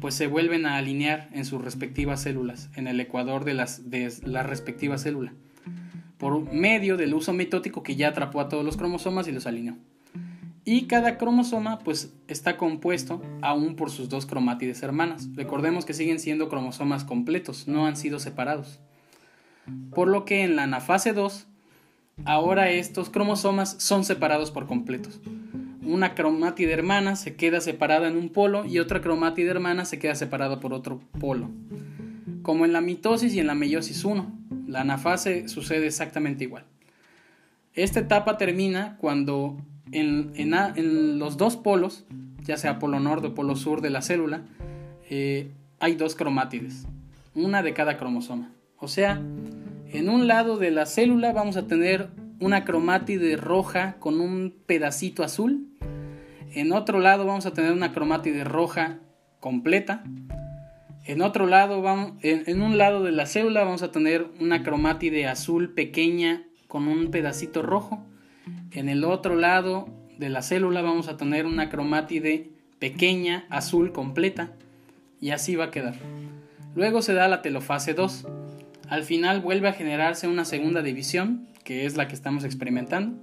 pues 0.00 0.14
se 0.14 0.26
vuelven 0.26 0.66
a 0.66 0.76
alinear 0.76 1.28
en 1.32 1.44
sus 1.44 1.62
respectivas 1.62 2.22
células, 2.22 2.70
en 2.74 2.86
el 2.86 3.00
ecuador 3.00 3.44
de, 3.44 3.54
las, 3.54 3.90
de 3.90 4.12
la 4.24 4.42
respectiva 4.42 4.98
célula, 4.98 5.32
por 6.18 6.52
medio 6.52 6.96
del 6.96 7.14
uso 7.14 7.32
mitótico 7.32 7.82
que 7.82 7.96
ya 7.96 8.08
atrapó 8.08 8.40
a 8.40 8.48
todos 8.48 8.64
los 8.64 8.76
cromosomas 8.76 9.28
y 9.28 9.32
los 9.32 9.46
alineó. 9.46 9.76
Y 10.64 10.82
cada 10.86 11.16
cromosoma 11.16 11.78
pues 11.78 12.12
está 12.28 12.58
compuesto 12.58 13.22
aún 13.40 13.74
por 13.74 13.90
sus 13.90 14.10
dos 14.10 14.26
cromátides 14.26 14.82
hermanas. 14.82 15.28
Recordemos 15.34 15.86
que 15.86 15.94
siguen 15.94 16.18
siendo 16.18 16.50
cromosomas 16.50 17.04
completos, 17.04 17.68
no 17.68 17.86
han 17.86 17.96
sido 17.96 18.18
separados. 18.18 18.78
Por 19.94 20.08
lo 20.08 20.26
que 20.26 20.42
en 20.42 20.56
la 20.56 20.64
anafase 20.64 21.14
2 21.14 21.47
Ahora 22.24 22.70
estos 22.70 23.10
cromosomas 23.10 23.76
son 23.78 24.04
separados 24.04 24.50
por 24.50 24.66
completos. 24.66 25.20
Una 25.82 26.14
cromátide 26.14 26.72
hermana 26.72 27.16
se 27.16 27.36
queda 27.36 27.60
separada 27.60 28.08
en 28.08 28.16
un 28.16 28.28
polo 28.28 28.66
y 28.66 28.78
otra 28.78 29.00
cromátide 29.00 29.50
hermana 29.50 29.84
se 29.84 29.98
queda 29.98 30.14
separada 30.14 30.60
por 30.60 30.74
otro 30.74 31.00
polo. 31.18 31.48
Como 32.42 32.64
en 32.64 32.72
la 32.72 32.80
mitosis 32.80 33.34
y 33.34 33.40
en 33.40 33.46
la 33.46 33.54
meiosis 33.54 34.04
1, 34.04 34.30
la 34.66 34.82
anafase 34.82 35.48
sucede 35.48 35.86
exactamente 35.86 36.44
igual. 36.44 36.64
Esta 37.74 38.00
etapa 38.00 38.36
termina 38.36 38.96
cuando 38.98 39.56
en, 39.92 41.18
los 41.18 41.36
dos 41.36 41.56
polos, 41.56 42.04
ya 42.42 42.56
sea 42.56 42.78
polo 42.78 43.00
norte 43.00 43.28
o 43.28 43.34
polo 43.34 43.56
sur 43.56 43.80
de 43.80 43.90
la 43.90 44.02
célula, 44.02 44.42
eh, 45.08 45.50
hay 45.80 45.94
dos 45.94 46.14
cromátides, 46.14 46.86
una 47.34 47.62
de 47.62 47.72
cada 47.72 47.96
cromosoma. 47.96 48.50
O 48.78 48.88
sea, 48.88 49.22
en 49.90 50.10
un 50.10 50.26
lado 50.26 50.58
de 50.58 50.70
la 50.70 50.86
célula 50.86 51.32
vamos 51.32 51.56
a 51.56 51.66
tener 51.66 52.08
una 52.40 52.64
cromátide 52.64 53.36
roja 53.36 53.96
con 53.98 54.20
un 54.20 54.54
pedacito 54.66 55.24
azul. 55.24 55.68
En 56.52 56.72
otro 56.72 57.00
lado 57.00 57.24
vamos 57.24 57.46
a 57.46 57.52
tener 57.52 57.72
una 57.72 57.92
cromátide 57.92 58.44
roja 58.44 58.98
completa. 59.40 60.04
En 61.04 61.22
otro 61.22 61.46
lado, 61.46 61.80
vamos, 61.80 62.12
en, 62.22 62.60
un 62.60 62.76
lado 62.76 63.02
de 63.02 63.12
la 63.12 63.24
célula 63.24 63.64
vamos 63.64 63.82
a 63.82 63.90
tener 63.90 64.26
una 64.40 64.62
cromátide 64.62 65.26
azul 65.26 65.72
pequeña 65.72 66.42
con 66.66 66.86
un 66.86 67.10
pedacito 67.10 67.62
rojo. 67.62 68.04
En 68.72 68.90
el 68.90 69.04
otro 69.04 69.36
lado 69.36 69.88
de 70.18 70.28
la 70.28 70.42
célula 70.42 70.82
vamos 70.82 71.08
a 71.08 71.16
tener 71.16 71.46
una 71.46 71.70
cromátide 71.70 72.50
pequeña 72.78 73.46
azul 73.48 73.92
completa. 73.92 74.52
Y 75.18 75.30
así 75.30 75.56
va 75.56 75.66
a 75.66 75.70
quedar. 75.70 75.94
Luego 76.74 77.00
se 77.00 77.14
da 77.14 77.26
la 77.26 77.40
telofase 77.40 77.94
2 77.94 78.26
al 78.88 79.04
final 79.04 79.40
vuelve 79.40 79.68
a 79.68 79.72
generarse 79.72 80.28
una 80.28 80.44
segunda 80.44 80.82
división, 80.82 81.48
que 81.64 81.86
es 81.86 81.96
la 81.96 82.08
que 82.08 82.14
estamos 82.14 82.44
experimentando, 82.44 83.18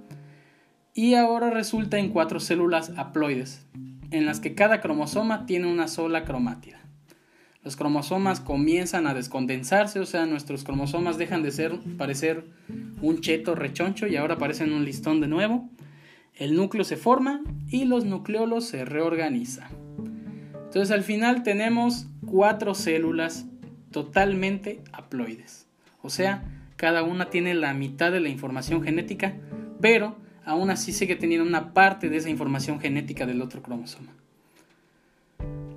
y 0.94 1.14
ahora 1.14 1.50
resulta 1.50 1.98
en 1.98 2.10
cuatro 2.10 2.40
células 2.40 2.92
haploides, 2.96 3.66
en 4.10 4.26
las 4.26 4.40
que 4.40 4.54
cada 4.54 4.80
cromosoma 4.80 5.44
tiene 5.44 5.70
una 5.70 5.88
sola 5.88 6.24
cromátida. 6.24 6.80
Los 7.62 7.74
cromosomas 7.74 8.38
comienzan 8.38 9.08
a 9.08 9.14
descondensarse, 9.14 9.98
o 9.98 10.06
sea, 10.06 10.24
nuestros 10.24 10.62
cromosomas 10.62 11.18
dejan 11.18 11.42
de 11.42 11.50
ser 11.50 11.76
parecer 11.98 12.44
un 13.02 13.20
cheto 13.20 13.56
rechoncho 13.56 14.06
y 14.06 14.14
ahora 14.14 14.38
parecen 14.38 14.72
un 14.72 14.84
listón 14.84 15.20
de 15.20 15.26
nuevo. 15.26 15.68
El 16.34 16.54
núcleo 16.54 16.84
se 16.84 16.96
forma 16.96 17.42
y 17.68 17.84
los 17.84 18.04
nucleolos 18.04 18.66
se 18.66 18.84
reorganizan. 18.84 19.70
Entonces 20.66 20.92
al 20.92 21.02
final 21.02 21.42
tenemos 21.42 22.06
cuatro 22.24 22.74
células 22.74 23.46
totalmente 23.90 24.82
haploides. 24.92 25.66
O 26.02 26.10
sea, 26.10 26.44
cada 26.76 27.02
una 27.02 27.30
tiene 27.30 27.54
la 27.54 27.74
mitad 27.74 28.12
de 28.12 28.20
la 28.20 28.28
información 28.28 28.82
genética, 28.82 29.34
pero 29.80 30.16
aún 30.44 30.70
así 30.70 30.92
sigue 30.92 31.16
teniendo 31.16 31.46
una 31.46 31.72
parte 31.72 32.08
de 32.08 32.18
esa 32.18 32.30
información 32.30 32.80
genética 32.80 33.26
del 33.26 33.42
otro 33.42 33.62
cromosoma. 33.62 34.12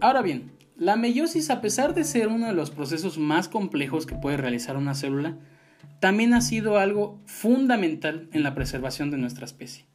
Ahora 0.01 0.21
bien, 0.21 0.51
la 0.77 0.95
meiosis, 0.95 1.49
a 1.49 1.59
pesar 1.59 1.93
de 1.93 2.03
ser 2.03 2.27
uno 2.29 2.47
de 2.47 2.53
los 2.53 2.71
procesos 2.71 3.17
más 3.17 3.49
complejos 3.49 4.05
que 4.05 4.15
puede 4.15 4.37
realizar 4.37 4.77
una 4.77 4.95
célula, 4.95 5.37
también 5.99 6.33
ha 6.33 6.41
sido 6.41 6.77
algo 6.77 7.19
fundamental 7.25 8.29
en 8.31 8.43
la 8.43 8.55
preservación 8.55 9.11
de 9.11 9.17
nuestra 9.17 9.45
especie 9.45 9.85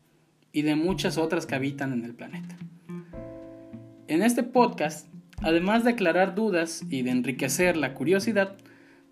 y 0.53 0.63
de 0.63 0.77
muchas 0.77 1.17
otras 1.17 1.47
que 1.47 1.55
habitan 1.55 1.93
en 1.93 2.05
el 2.05 2.15
planeta. 2.15 2.57
En 4.09 4.23
este 4.23 4.43
podcast, 4.43 5.09
además 5.43 5.85
de 5.85 5.91
aclarar 5.91 6.35
dudas 6.35 6.83
y 6.89 7.03
de 7.03 7.11
enriquecer 7.11 7.77
la 7.77 7.95
curiosidad, 7.95 8.57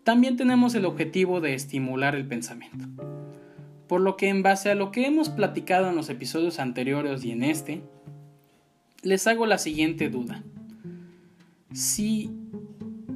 también 0.05 0.37
tenemos 0.37 0.75
el 0.75 0.85
objetivo 0.85 1.41
de 1.41 1.55
estimular 1.55 2.15
el 2.15 2.27
pensamiento. 2.27 2.87
Por 3.87 4.01
lo 4.01 4.17
que 4.17 4.29
en 4.29 4.43
base 4.43 4.71
a 4.71 4.75
lo 4.75 4.91
que 4.91 5.07
hemos 5.07 5.29
platicado 5.29 5.89
en 5.89 5.97
los 5.97 6.09
episodios 6.09 6.59
anteriores 6.59 7.25
y 7.25 7.31
en 7.31 7.45
este, 7.45 7.83
les 9.03 9.27
hago 9.27 9.47
la 9.47 9.59
siguiente 9.59 10.09
duda. 10.09 10.43
Si, 11.73 12.31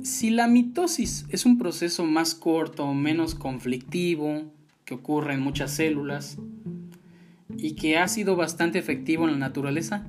si 0.03 0.31
la 0.31 0.47
mitosis 0.47 1.27
es 1.31 1.47
un 1.47 1.59
proceso 1.59 2.05
más 2.05 2.35
corto 2.35 2.93
menos 2.95 3.35
conflictivo 3.35 4.45
que 4.85 4.95
ocurre 4.95 5.35
en 5.35 5.41
muchas 5.41 5.73
células 5.73 6.39
y 7.57 7.73
que 7.73 7.99
ha 7.99 8.07
sido 8.09 8.37
bastante 8.37 8.79
efectivo 8.79 9.25
en 9.25 9.33
la 9.33 9.39
naturaleza, 9.39 10.07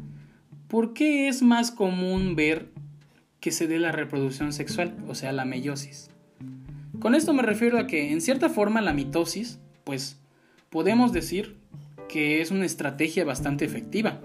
¿por 0.67 0.93
qué 0.93 1.27
es 1.27 1.41
más 1.41 1.71
común 1.71 2.36
ver 2.36 2.71
que 3.39 3.52
se 3.52 3.67
dé 3.67 3.80
la 3.80 3.91
reproducción 3.91 4.54
sexual, 4.54 4.95
o 5.08 5.15
sea, 5.15 5.32
la 5.32 5.45
meiosis? 5.45 6.10
Con 7.00 7.15
esto 7.15 7.34
me 7.34 7.43
refiero 7.43 7.78
a 7.78 7.88
que, 7.88 8.12
en 8.12 8.21
cierta 8.21 8.50
forma, 8.50 8.82
la 8.82 8.93
mitosis, 8.93 9.60
pues, 9.84 10.19
podemos 10.69 11.13
decir 11.13 11.58
que 12.10 12.41
es 12.41 12.52
una 12.52 12.65
estrategia 12.65 13.26
bastante 13.26 13.65
efectiva. 13.65 14.19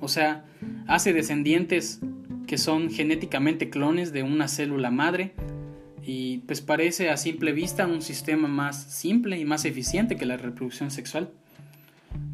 O 0.00 0.08
sea, 0.08 0.44
hace 0.86 1.12
descendientes 1.12 2.00
que 2.46 2.58
son 2.58 2.90
genéticamente 2.90 3.70
clones 3.70 4.12
de 4.12 4.22
una 4.22 4.48
célula 4.48 4.90
madre 4.90 5.34
y 6.02 6.38
pues 6.38 6.60
parece 6.60 7.10
a 7.10 7.16
simple 7.16 7.52
vista 7.52 7.86
un 7.86 8.02
sistema 8.02 8.48
más 8.48 8.82
simple 8.84 9.38
y 9.38 9.44
más 9.44 9.64
eficiente 9.64 10.16
que 10.16 10.26
la 10.26 10.36
reproducción 10.36 10.90
sexual. 10.90 11.30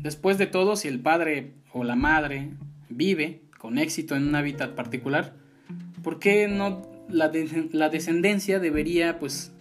Después 0.03 0.39
de 0.39 0.47
todo, 0.47 0.77
si 0.77 0.89
el 0.89 0.99
padre 0.99 1.53
o 1.73 1.85
la 1.85 1.95
madre 1.95 2.51
vive 2.89 3.43
con 3.59 3.79
éxito 3.79 4.17
en 4.17 4.29
un 4.29 4.35
hábitat 4.35 4.75
particular, 4.75 5.35
¿por 6.03 6.19
qué 6.19 6.49
no 6.49 6.83
la, 7.09 7.31
la 7.73 7.89
descendencia 7.89 8.59
debería 8.59 9.19
pues 9.19 9.53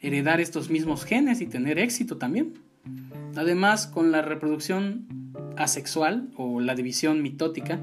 heredar 0.00 0.40
estos 0.40 0.70
mismos 0.70 1.04
genes 1.04 1.40
y 1.40 1.46
tener 1.46 1.78
éxito 1.78 2.16
también. 2.16 2.54
Además, 3.36 3.86
con 3.86 4.12
la 4.12 4.22
reproducción 4.22 5.06
asexual 5.56 6.28
o 6.36 6.60
la 6.60 6.74
división 6.74 7.22
mitótica, 7.22 7.80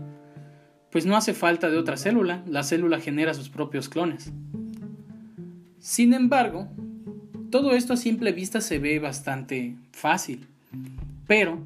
pues 0.91 1.05
no 1.05 1.17
hace 1.17 1.33
falta 1.33 1.69
de 1.69 1.77
otra 1.77 1.97
célula, 1.97 2.43
la 2.47 2.63
célula 2.63 2.99
genera 2.99 3.33
sus 3.33 3.49
propios 3.49 3.89
clones. 3.89 4.31
Sin 5.79 6.13
embargo, 6.13 6.67
todo 7.51 7.73
esto 7.73 7.93
a 7.93 7.97
simple 7.97 8.31
vista 8.31 8.61
se 8.61 8.79
ve 8.79 8.99
bastante 8.99 9.75
fácil, 9.91 10.47
pero 11.27 11.59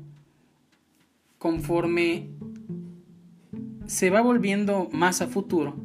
conforme 1.38 2.28
se 3.86 4.10
va 4.10 4.22
volviendo 4.22 4.90
más 4.92 5.22
a 5.22 5.28
futuro, 5.28 5.76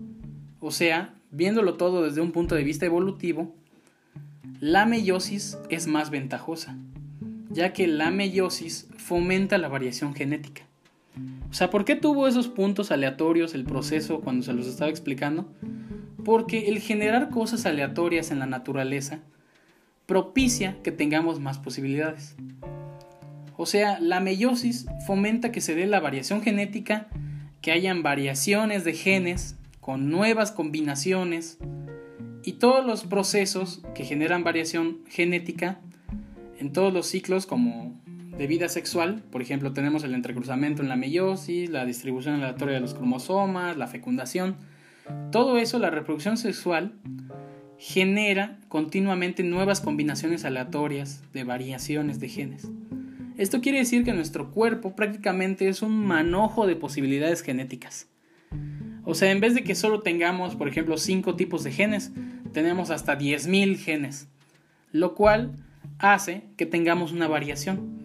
o 0.67 0.71
sea, 0.71 1.13
viéndolo 1.31 1.75
todo 1.75 2.05
desde 2.05 2.23
un 2.23 2.33
punto 2.33 2.55
de 2.55 2.65
vista 2.65 2.87
evolutivo, 2.87 3.55
la 4.61 4.87
meiosis 4.87 5.59
es 5.69 5.87
más 5.87 6.09
ventajosa, 6.09 6.79
ya 7.51 7.75
que 7.75 7.87
la 7.87 8.11
meiosis 8.11 8.89
fomenta 8.97 9.59
la 9.59 9.69
variación 9.69 10.15
genética. 10.15 10.63
O 11.51 11.53
sea, 11.53 11.69
¿por 11.69 11.85
qué 11.85 11.97
tuvo 11.97 12.27
esos 12.27 12.49
puntos 12.49 12.91
aleatorios 12.91 13.53
el 13.53 13.65
proceso 13.65 14.23
cuando 14.23 14.43
se 14.43 14.55
los 14.55 14.67
estaba 14.67 14.91
explicando? 14.91 15.53
Porque 16.25 16.69
el 16.69 16.79
generar 16.79 17.29
cosas 17.29 17.67
aleatorias 17.67 18.31
en 18.31 18.39
la 18.39 18.47
naturaleza 18.47 19.19
propicia 20.07 20.79
que 20.83 20.93
tengamos 20.93 21.41
más 21.41 21.59
posibilidades. 21.59 22.37
O 23.59 23.67
sea, 23.67 24.01
la 24.01 24.19
meiosis 24.21 24.87
fomenta 25.07 25.53
que 25.53 25.61
se 25.61 25.75
dé 25.75 25.85
la 25.85 26.01
variación 26.01 26.41
genética, 26.41 27.09
que 27.61 27.71
hayan 27.71 28.03
variaciones 28.03 28.85
de 28.85 28.95
genes 28.95 29.57
con 29.85 30.09
nuevas 30.09 30.51
combinaciones, 30.51 31.59
y 32.43 32.53
todos 32.55 32.87
los 32.87 33.05
procesos 33.05 33.83
que 33.95 34.05
generan 34.05 34.43
variación 34.43 35.01
genética 35.11 35.79
en 36.59 36.73
todos 36.73 36.91
los 36.91 37.07
ciclos 37.07 37.45
como 37.45 38.01
de 38.07 38.47
vida 38.47 38.71
sexual, 38.71 39.23
por 39.31 39.43
ejemplo 39.43 39.75
tenemos 39.75 40.03
el 40.03 40.15
entrecruzamiento 40.15 40.81
en 40.81 40.89
la 40.89 40.97
meiosis, 40.97 41.69
la 41.69 41.85
distribución 41.85 42.37
aleatoria 42.37 42.77
de 42.77 42.81
los 42.81 42.95
cromosomas, 42.95 43.77
la 43.77 43.87
fecundación, 43.87 44.57
todo 45.31 45.59
eso, 45.59 45.79
la 45.79 45.91
reproducción 45.91 46.39
sexual, 46.39 46.95
genera 47.77 48.61
continuamente 48.69 49.43
nuevas 49.43 49.83
combinaciones 49.83 50.47
aleatorias 50.47 51.23
de 51.35 51.45
variaciones 51.45 52.21
de 52.21 52.31
genes. 52.31 52.71
Esto 53.37 53.61
quiere 53.61 53.81
decir 53.81 54.03
que 54.03 54.15
nuestro 54.15 54.51
cuerpo 54.51 54.97
prácticamente 54.97 55.69
es 55.69 55.83
un 55.83 56.07
manojo 56.07 56.67
de 56.67 56.75
posibilidades 56.75 57.43
genéticas. 57.43 58.09
O 59.05 59.15
sea, 59.15 59.31
en 59.31 59.41
vez 59.41 59.55
de 59.55 59.65
que 59.65 59.75
solo 59.75 60.01
tengamos, 60.01 60.57
por 60.57 60.69
ejemplo, 60.69 60.97
cinco 60.97 61.37
tipos 61.37 61.63
de 61.63 61.73
genes, 61.73 62.13
tenemos 62.53 62.91
hasta 62.91 63.19
10.000 63.19 63.77
genes, 63.77 64.29
lo 64.93 65.15
cual 65.15 65.53
hace 65.99 66.45
que 66.57 66.67
tengamos 66.67 67.13
una 67.13 67.29
variación 67.29 68.05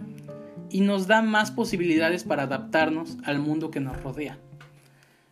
y 0.70 0.82
nos 0.82 1.08
da 1.08 1.22
más 1.22 1.52
posibilidades 1.52 2.24
para 2.24 2.44
adaptarnos 2.44 3.18
al 3.24 3.40
mundo 3.40 3.72
que 3.72 3.80
nos 3.80 4.02
rodea. 4.02 4.38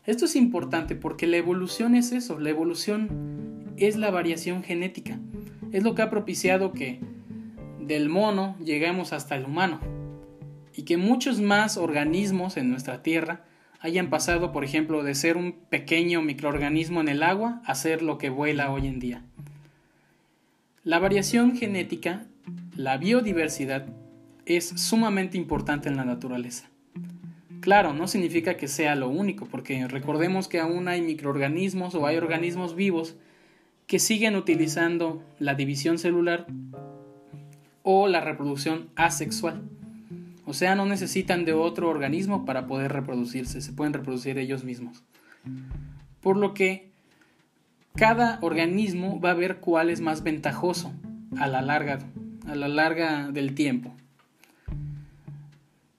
Esto 0.06 0.26
es 0.26 0.36
importante 0.36 0.96
porque 0.96 1.28
la 1.28 1.38
evolución 1.38 1.96
es 1.96 2.14
eso, 2.14 2.40
la 2.40 2.50
evolución 2.50 3.74
es 3.76 3.98
la 3.98 4.10
variación 4.10 4.64
genética, 4.64 5.20
es 5.72 5.84
lo 5.84 5.96
que 5.96 6.02
ha 6.02 6.10
propiciado 6.10 6.72
que 6.72 7.02
del 7.82 8.08
mono 8.10 8.56
lleguemos 8.64 9.14
hasta 9.14 9.36
el 9.36 9.46
humano 9.46 9.80
y 10.74 10.84
que 10.84 10.98
muchos 10.98 11.42
más 11.42 11.76
organismos 11.78 12.56
en 12.56 12.70
nuestra 12.70 13.04
Tierra 13.04 13.46
hayan 13.80 14.10
pasado, 14.10 14.52
por 14.52 14.64
ejemplo, 14.64 15.04
de 15.04 15.16
ser 15.16 15.38
un 15.38 15.54
pequeño 15.54 16.22
microorganismo 16.22 17.02
en 17.02 17.10
el 17.10 17.24
agua 17.24 17.62
a 17.66 17.76
ser 17.76 18.02
lo 18.02 18.18
que 18.18 18.30
vuela 18.30 18.72
hoy 18.72 18.88
en 18.88 19.00
día. 19.00 19.22
La 20.84 21.00
variación 21.00 21.56
genética, 21.56 22.26
la 22.76 22.98
biodiversidad, 22.98 23.86
es 24.46 24.70
sumamente 24.70 25.38
importante 25.38 25.90
en 25.90 25.98
la 25.98 26.06
naturaleza. 26.06 26.70
Claro, 27.60 27.94
no 27.94 28.08
significa 28.08 28.56
que 28.56 28.68
sea 28.68 28.96
lo 28.96 29.10
único, 29.10 29.46
porque 29.46 29.88
recordemos 29.88 30.48
que 30.48 30.60
aún 30.60 30.88
hay 30.88 31.02
microorganismos 31.02 31.96
o 31.96 32.08
hay 32.08 32.16
organismos 32.16 32.76
vivos 32.76 33.16
que 33.88 34.00
siguen 34.00 34.36
utilizando 34.36 35.24
la 35.40 35.56
división 35.56 35.98
celular 35.98 36.48
o 37.84 38.08
la 38.08 38.22
reproducción 38.22 38.90
asexual. 38.96 39.64
O 40.48 40.54
sea, 40.54 40.76
no 40.76 40.86
necesitan 40.86 41.44
de 41.44 41.52
otro 41.52 41.90
organismo 41.90 42.46
para 42.46 42.68
poder 42.68 42.94
reproducirse, 42.94 43.60
se 43.60 43.74
pueden 43.74 43.92
reproducir 43.92 44.38
ellos 44.38 44.64
mismos. 44.64 45.04
Por 46.22 46.38
lo 46.38 46.54
que 46.54 46.90
cada 47.96 48.40
organismo 48.42 49.20
va 49.20 49.32
a 49.32 49.34
ver 49.34 49.58
cuál 49.58 49.90
es 49.90 50.00
más 50.00 50.24
ventajoso 50.24 50.94
a 51.38 51.48
la 51.48 51.62
larga, 51.62 52.00
a 52.48 52.56
la 52.56 52.70
larga 52.70 53.30
del 53.30 53.56
tiempo. 53.56 53.94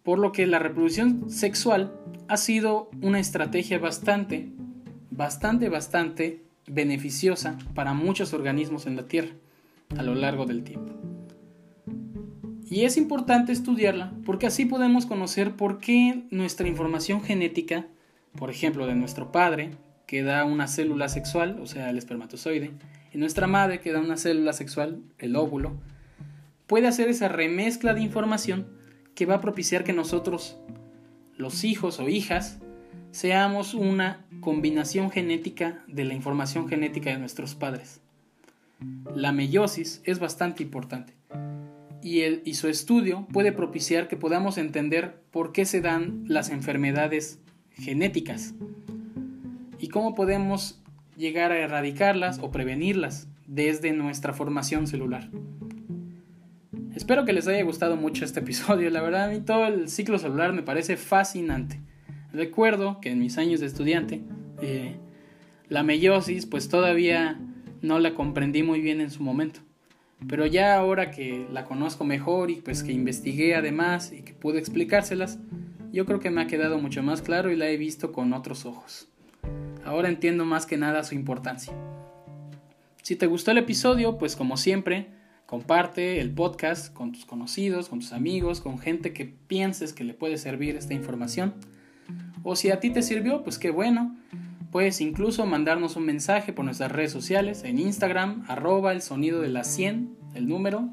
Por 0.03 0.19
lo 0.19 0.33
que 0.33 0.47
la 0.47 0.59
reproducción 0.59 1.29
sexual 1.29 1.93
ha 2.27 2.39
sido 2.39 2.89
una 3.03 3.21
estrategia 3.21 3.79
bastante, 3.79 4.49
bastante, 5.11 5.69
bastante 5.69 6.43
beneficiosa 6.67 7.59
para 7.75 7.93
muchos 7.93 8.33
organismos 8.33 8.87
en 8.87 8.97
la 8.97 9.07
Tierra 9.07 9.35
a 9.95 10.03
lo 10.03 10.15
largo 10.15 10.47
del 10.47 10.65
tiempo. 10.65 10.98
Y 12.71 12.85
es 12.85 12.99
importante 12.99 13.53
estudiarla 13.53 14.13
porque 14.27 14.47
así 14.47 14.67
podemos 14.67 15.07
conocer 15.07 15.53
por 15.53 15.79
qué 15.79 16.25
nuestra 16.31 16.69
información 16.69 17.23
genética, 17.23 17.87
por 18.37 18.51
ejemplo, 18.51 18.87
de 18.87 18.95
nuestro 18.95 19.33
padre, 19.33 19.71
que 20.07 20.23
da 20.23 20.45
una 20.45 20.69
célula 20.69 21.09
sexual, 21.09 21.59
o 21.63 21.67
sea, 21.67 21.89
el 21.89 21.97
espermatozoide, 21.97 22.73
y 23.13 23.19
nuestra 23.19 23.47
madre, 23.47 23.81
que 23.81 23.93
da 23.93 24.01
una 24.01 24.19
célula 24.19 24.53
sexual, 24.53 25.01
el 25.19 25.37
óvulo, 25.37 25.81
puede 26.67 26.89
hacer 26.89 27.09
esa 27.09 27.29
remezcla 27.29 27.95
de 27.95 28.03
información 28.03 28.67
que 29.15 29.25
va 29.25 29.37
a 29.37 29.41
propiciar 29.41 29.83
que 29.83 29.95
nosotros, 29.95 30.59
los 31.39 31.65
hijos 31.65 32.01
o 32.01 32.09
hijas, 32.09 32.59
seamos 33.13 33.73
una 33.73 34.27
combinación 34.41 35.11
genética 35.11 35.83
de 35.89 36.05
la 36.05 36.13
información 36.13 36.69
genética 36.69 37.11
de 37.11 37.19
nuestros 37.19 37.55
padres. 37.55 38.03
La 39.15 39.33
meiosis 39.33 40.03
es 40.05 40.19
bastante 40.19 40.63
importante 40.63 41.18
y, 42.03 42.55
su 42.55 42.69
estudio 42.69 43.27
puede 43.33 43.53
propiciar 43.53 44.09
que 44.09 44.17
podamos 44.17 44.59
entender 44.59 45.21
por 45.31 45.53
qué 45.53 45.65
se 45.65 45.81
dan 45.81 46.25
las 46.27 46.51
enfermedades 46.51 47.41
genéticas 47.73 48.55
y 49.79 49.89
cómo 49.89 50.15
podemos 50.15 50.83
llegar 51.17 51.53
a 51.53 51.59
erradicarlas 51.59 52.39
o 52.41 52.51
prevenirlas 52.51 53.29
desde 53.47 53.93
nuestra 53.93 54.33
formación 54.33 54.87
celular. 54.87 55.31
Espero 56.95 57.25
que 57.25 57.33
les 57.33 57.47
haya 57.47 57.63
gustado 57.63 57.97
mucho 57.97 58.25
este 58.25 58.41
episodio. 58.41 58.91
La 58.91 59.03
verdad, 59.03 59.25
a 59.25 59.29
mí 59.29 59.41
todo 59.41 59.67
el 59.67 59.89
ciclo 59.89 60.19
celular 60.19 60.53
me 60.53 60.63
parece 60.63 60.97
fascinante. 60.97 61.81
Recuerdo 62.33 63.01
que 63.01 63.11
en 63.11 63.19
mis 63.19 63.39
años 63.39 63.61
de 63.61 63.67
estudiante, 63.67 64.23
eh, 64.61 64.97
la 65.69 65.83
meiosis, 65.83 66.47
pues 66.47 66.69
todavía 66.69 67.41
no 67.83 67.99
la 67.99 68.15
comprendí 68.15 68.63
muy 68.63 68.81
bien 68.81 69.01
en 69.01 69.11
su 69.11 69.23
momento. 69.23 69.61
Pero 70.27 70.47
ya 70.47 70.77
ahora 70.77 71.11
que 71.11 71.47
la 71.53 71.65
conozco 71.65 72.05
mejor 72.05 72.51
y 72.51 72.57
pues 72.57 72.83
que 72.83 72.93
investigué 72.93 73.55
además 73.55 74.13
y 74.13 74.23
que 74.23 74.35
pude 74.35 74.59
explicárselas, 74.59 75.39
yo 75.93 76.07
creo 76.07 76.19
que 76.19 76.31
me 76.31 76.43
ha 76.43 76.47
quedado 76.47 76.79
mucho 76.79 77.03
más 77.03 77.23
claro 77.23 77.51
y 77.51 77.57
la 77.57 77.69
he 77.69 77.77
visto 77.77 78.13
con 78.13 78.33
otros 78.33 78.67
ojos. 78.67 79.09
Ahora 79.85 80.09
entiendo 80.09 80.45
más 80.45 80.67
que 80.67 80.77
nada 80.77 81.05
su 81.05 81.15
importancia. 81.15 81.73
Si 83.03 83.17
te 83.17 83.27
gustó 83.27 83.53
el 83.53 83.59
episodio, 83.59 84.19
pues 84.19 84.37
como 84.37 84.57
siempre, 84.57 85.09
comparte 85.47 86.21
el 86.21 86.31
podcast 86.31 86.93
con 86.93 87.13
tus 87.13 87.25
conocidos, 87.25 87.89
con 87.89 88.01
tus 88.01 88.13
amigos, 88.13 88.61
con 88.61 88.79
gente 88.79 89.15
que 89.15 89.25
pienses 89.25 89.95
que 89.95 90.05
le 90.05 90.13
puede 90.13 90.37
servir 90.37 90.77
esta 90.77 90.93
información. 90.93 91.55
O 92.43 92.55
si 92.55 92.71
a 92.71 92.81
ti 92.81 92.91
te 92.91 93.01
sirvió, 93.03 93.45
pues 93.45 93.59
qué 93.59 93.71
bueno. 93.71 94.15
Puedes 94.71 95.01
incluso 95.01 95.47
mandarnos 95.47 95.97
un 95.97 96.05
mensaje 96.05 96.53
por 96.53 96.65
nuestras 96.65 96.93
redes 96.93 97.11
sociales 97.11 97.65
en 97.65 97.79
Instagram, 97.79 98.45
arroba 98.49 98.93
el 98.93 99.01
sonido 99.01 99.41
de 99.41 99.49
la 99.49 99.65
100, 99.65 100.15
el 100.35 100.47
número, 100.47 100.91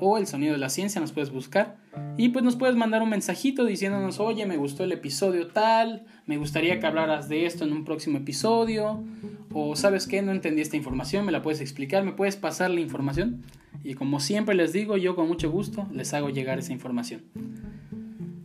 o 0.00 0.18
el 0.18 0.26
sonido 0.26 0.52
de 0.52 0.58
la 0.58 0.68
ciencia, 0.68 1.00
nos 1.00 1.12
puedes 1.12 1.30
buscar. 1.30 1.76
Y 2.16 2.30
pues 2.30 2.44
nos 2.44 2.56
puedes 2.56 2.74
mandar 2.74 3.02
un 3.02 3.10
mensajito 3.10 3.64
diciéndonos, 3.64 4.18
oye, 4.18 4.46
me 4.46 4.56
gustó 4.56 4.82
el 4.84 4.92
episodio 4.92 5.48
tal, 5.48 6.04
me 6.26 6.38
gustaría 6.38 6.80
que 6.80 6.86
hablaras 6.86 7.28
de 7.28 7.46
esto 7.46 7.64
en 7.64 7.72
un 7.72 7.84
próximo 7.84 8.18
episodio, 8.18 9.04
o 9.52 9.76
sabes 9.76 10.06
qué, 10.06 10.20
no 10.20 10.32
entendí 10.32 10.60
esta 10.60 10.76
información, 10.76 11.24
me 11.26 11.32
la 11.32 11.42
puedes 11.42 11.60
explicar, 11.60 12.04
me 12.04 12.12
puedes 12.12 12.36
pasar 12.36 12.70
la 12.70 12.80
información. 12.80 13.44
Y 13.84 13.94
como 13.94 14.20
siempre 14.20 14.54
les 14.54 14.72
digo, 14.72 14.96
yo 14.96 15.14
con 15.14 15.28
mucho 15.28 15.50
gusto 15.50 15.86
les 15.92 16.12
hago 16.14 16.30
llegar 16.30 16.58
esa 16.58 16.72
información. 16.72 17.22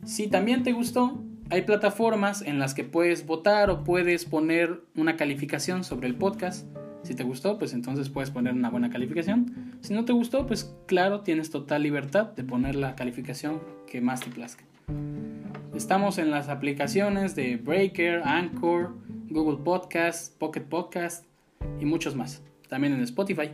Si 0.05 0.27
también 0.27 0.63
te 0.63 0.71
gustó, 0.71 1.23
hay 1.49 1.61
plataformas 1.61 2.41
en 2.41 2.59
las 2.59 2.73
que 2.73 2.83
puedes 2.83 3.25
votar 3.25 3.69
o 3.69 3.83
puedes 3.83 4.25
poner 4.25 4.81
una 4.95 5.15
calificación 5.15 5.83
sobre 5.83 6.07
el 6.07 6.15
podcast. 6.15 6.67
Si 7.03 7.13
te 7.13 7.23
gustó, 7.23 7.59
pues 7.59 7.73
entonces 7.73 8.09
puedes 8.09 8.31
poner 8.31 8.53
una 8.53 8.71
buena 8.71 8.89
calificación. 8.89 9.77
Si 9.81 9.93
no 9.93 10.05
te 10.05 10.13
gustó, 10.13 10.47
pues 10.47 10.75
claro, 10.87 11.21
tienes 11.21 11.51
total 11.51 11.83
libertad 11.83 12.31
de 12.35 12.43
poner 12.43 12.75
la 12.75 12.95
calificación 12.95 13.61
que 13.85 14.01
más 14.01 14.21
te 14.21 14.31
plazca. 14.31 14.63
Estamos 15.75 16.17
en 16.17 16.31
las 16.31 16.49
aplicaciones 16.49 17.35
de 17.35 17.57
Breaker, 17.57 18.23
Anchor, 18.23 18.95
Google 19.29 19.63
Podcast, 19.63 20.35
Pocket 20.39 20.61
Podcast 20.61 21.25
y 21.79 21.85
muchos 21.85 22.15
más. 22.15 22.41
También 22.69 22.93
en 22.93 23.01
Spotify. 23.01 23.51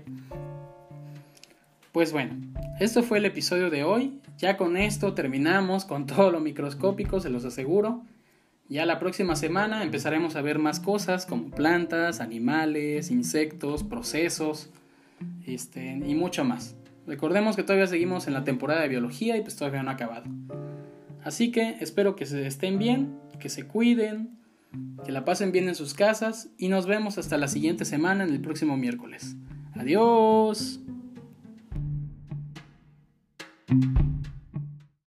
Pues 1.91 2.13
bueno, 2.13 2.35
esto 2.79 3.03
fue 3.03 3.17
el 3.17 3.25
episodio 3.25 3.69
de 3.69 3.83
hoy. 3.83 4.20
Ya 4.41 4.57
con 4.57 4.75
esto 4.75 5.13
terminamos 5.13 5.85
con 5.85 6.07
todo 6.07 6.31
lo 6.31 6.39
microscópico, 6.39 7.19
se 7.19 7.29
los 7.29 7.45
aseguro. 7.45 8.01
Ya 8.69 8.87
la 8.87 8.97
próxima 8.97 9.35
semana 9.35 9.83
empezaremos 9.83 10.35
a 10.35 10.41
ver 10.41 10.57
más 10.57 10.79
cosas 10.79 11.27
como 11.27 11.51
plantas, 11.51 12.21
animales, 12.21 13.11
insectos, 13.11 13.83
procesos 13.83 14.71
este, 15.45 15.91
y 15.91 16.15
mucho 16.15 16.43
más. 16.43 16.75
Recordemos 17.05 17.55
que 17.55 17.61
todavía 17.61 17.85
seguimos 17.85 18.25
en 18.25 18.33
la 18.33 18.43
temporada 18.43 18.81
de 18.81 18.87
biología 18.87 19.37
y 19.37 19.41
pues 19.41 19.55
todavía 19.55 19.83
no 19.83 19.91
ha 19.91 19.93
acabado. 19.93 20.25
Así 21.23 21.51
que 21.51 21.75
espero 21.79 22.15
que 22.15 22.25
se 22.25 22.47
estén 22.47 22.79
bien, 22.79 23.19
que 23.39 23.49
se 23.49 23.67
cuiden, 23.67 24.39
que 25.05 25.11
la 25.11 25.23
pasen 25.23 25.51
bien 25.51 25.67
en 25.67 25.75
sus 25.75 25.93
casas 25.93 26.49
y 26.57 26.69
nos 26.69 26.87
vemos 26.87 27.19
hasta 27.19 27.37
la 27.37 27.47
siguiente 27.47 27.85
semana 27.85 28.23
en 28.23 28.31
el 28.31 28.41
próximo 28.41 28.75
miércoles. 28.75 29.35
Adiós. 29.75 30.79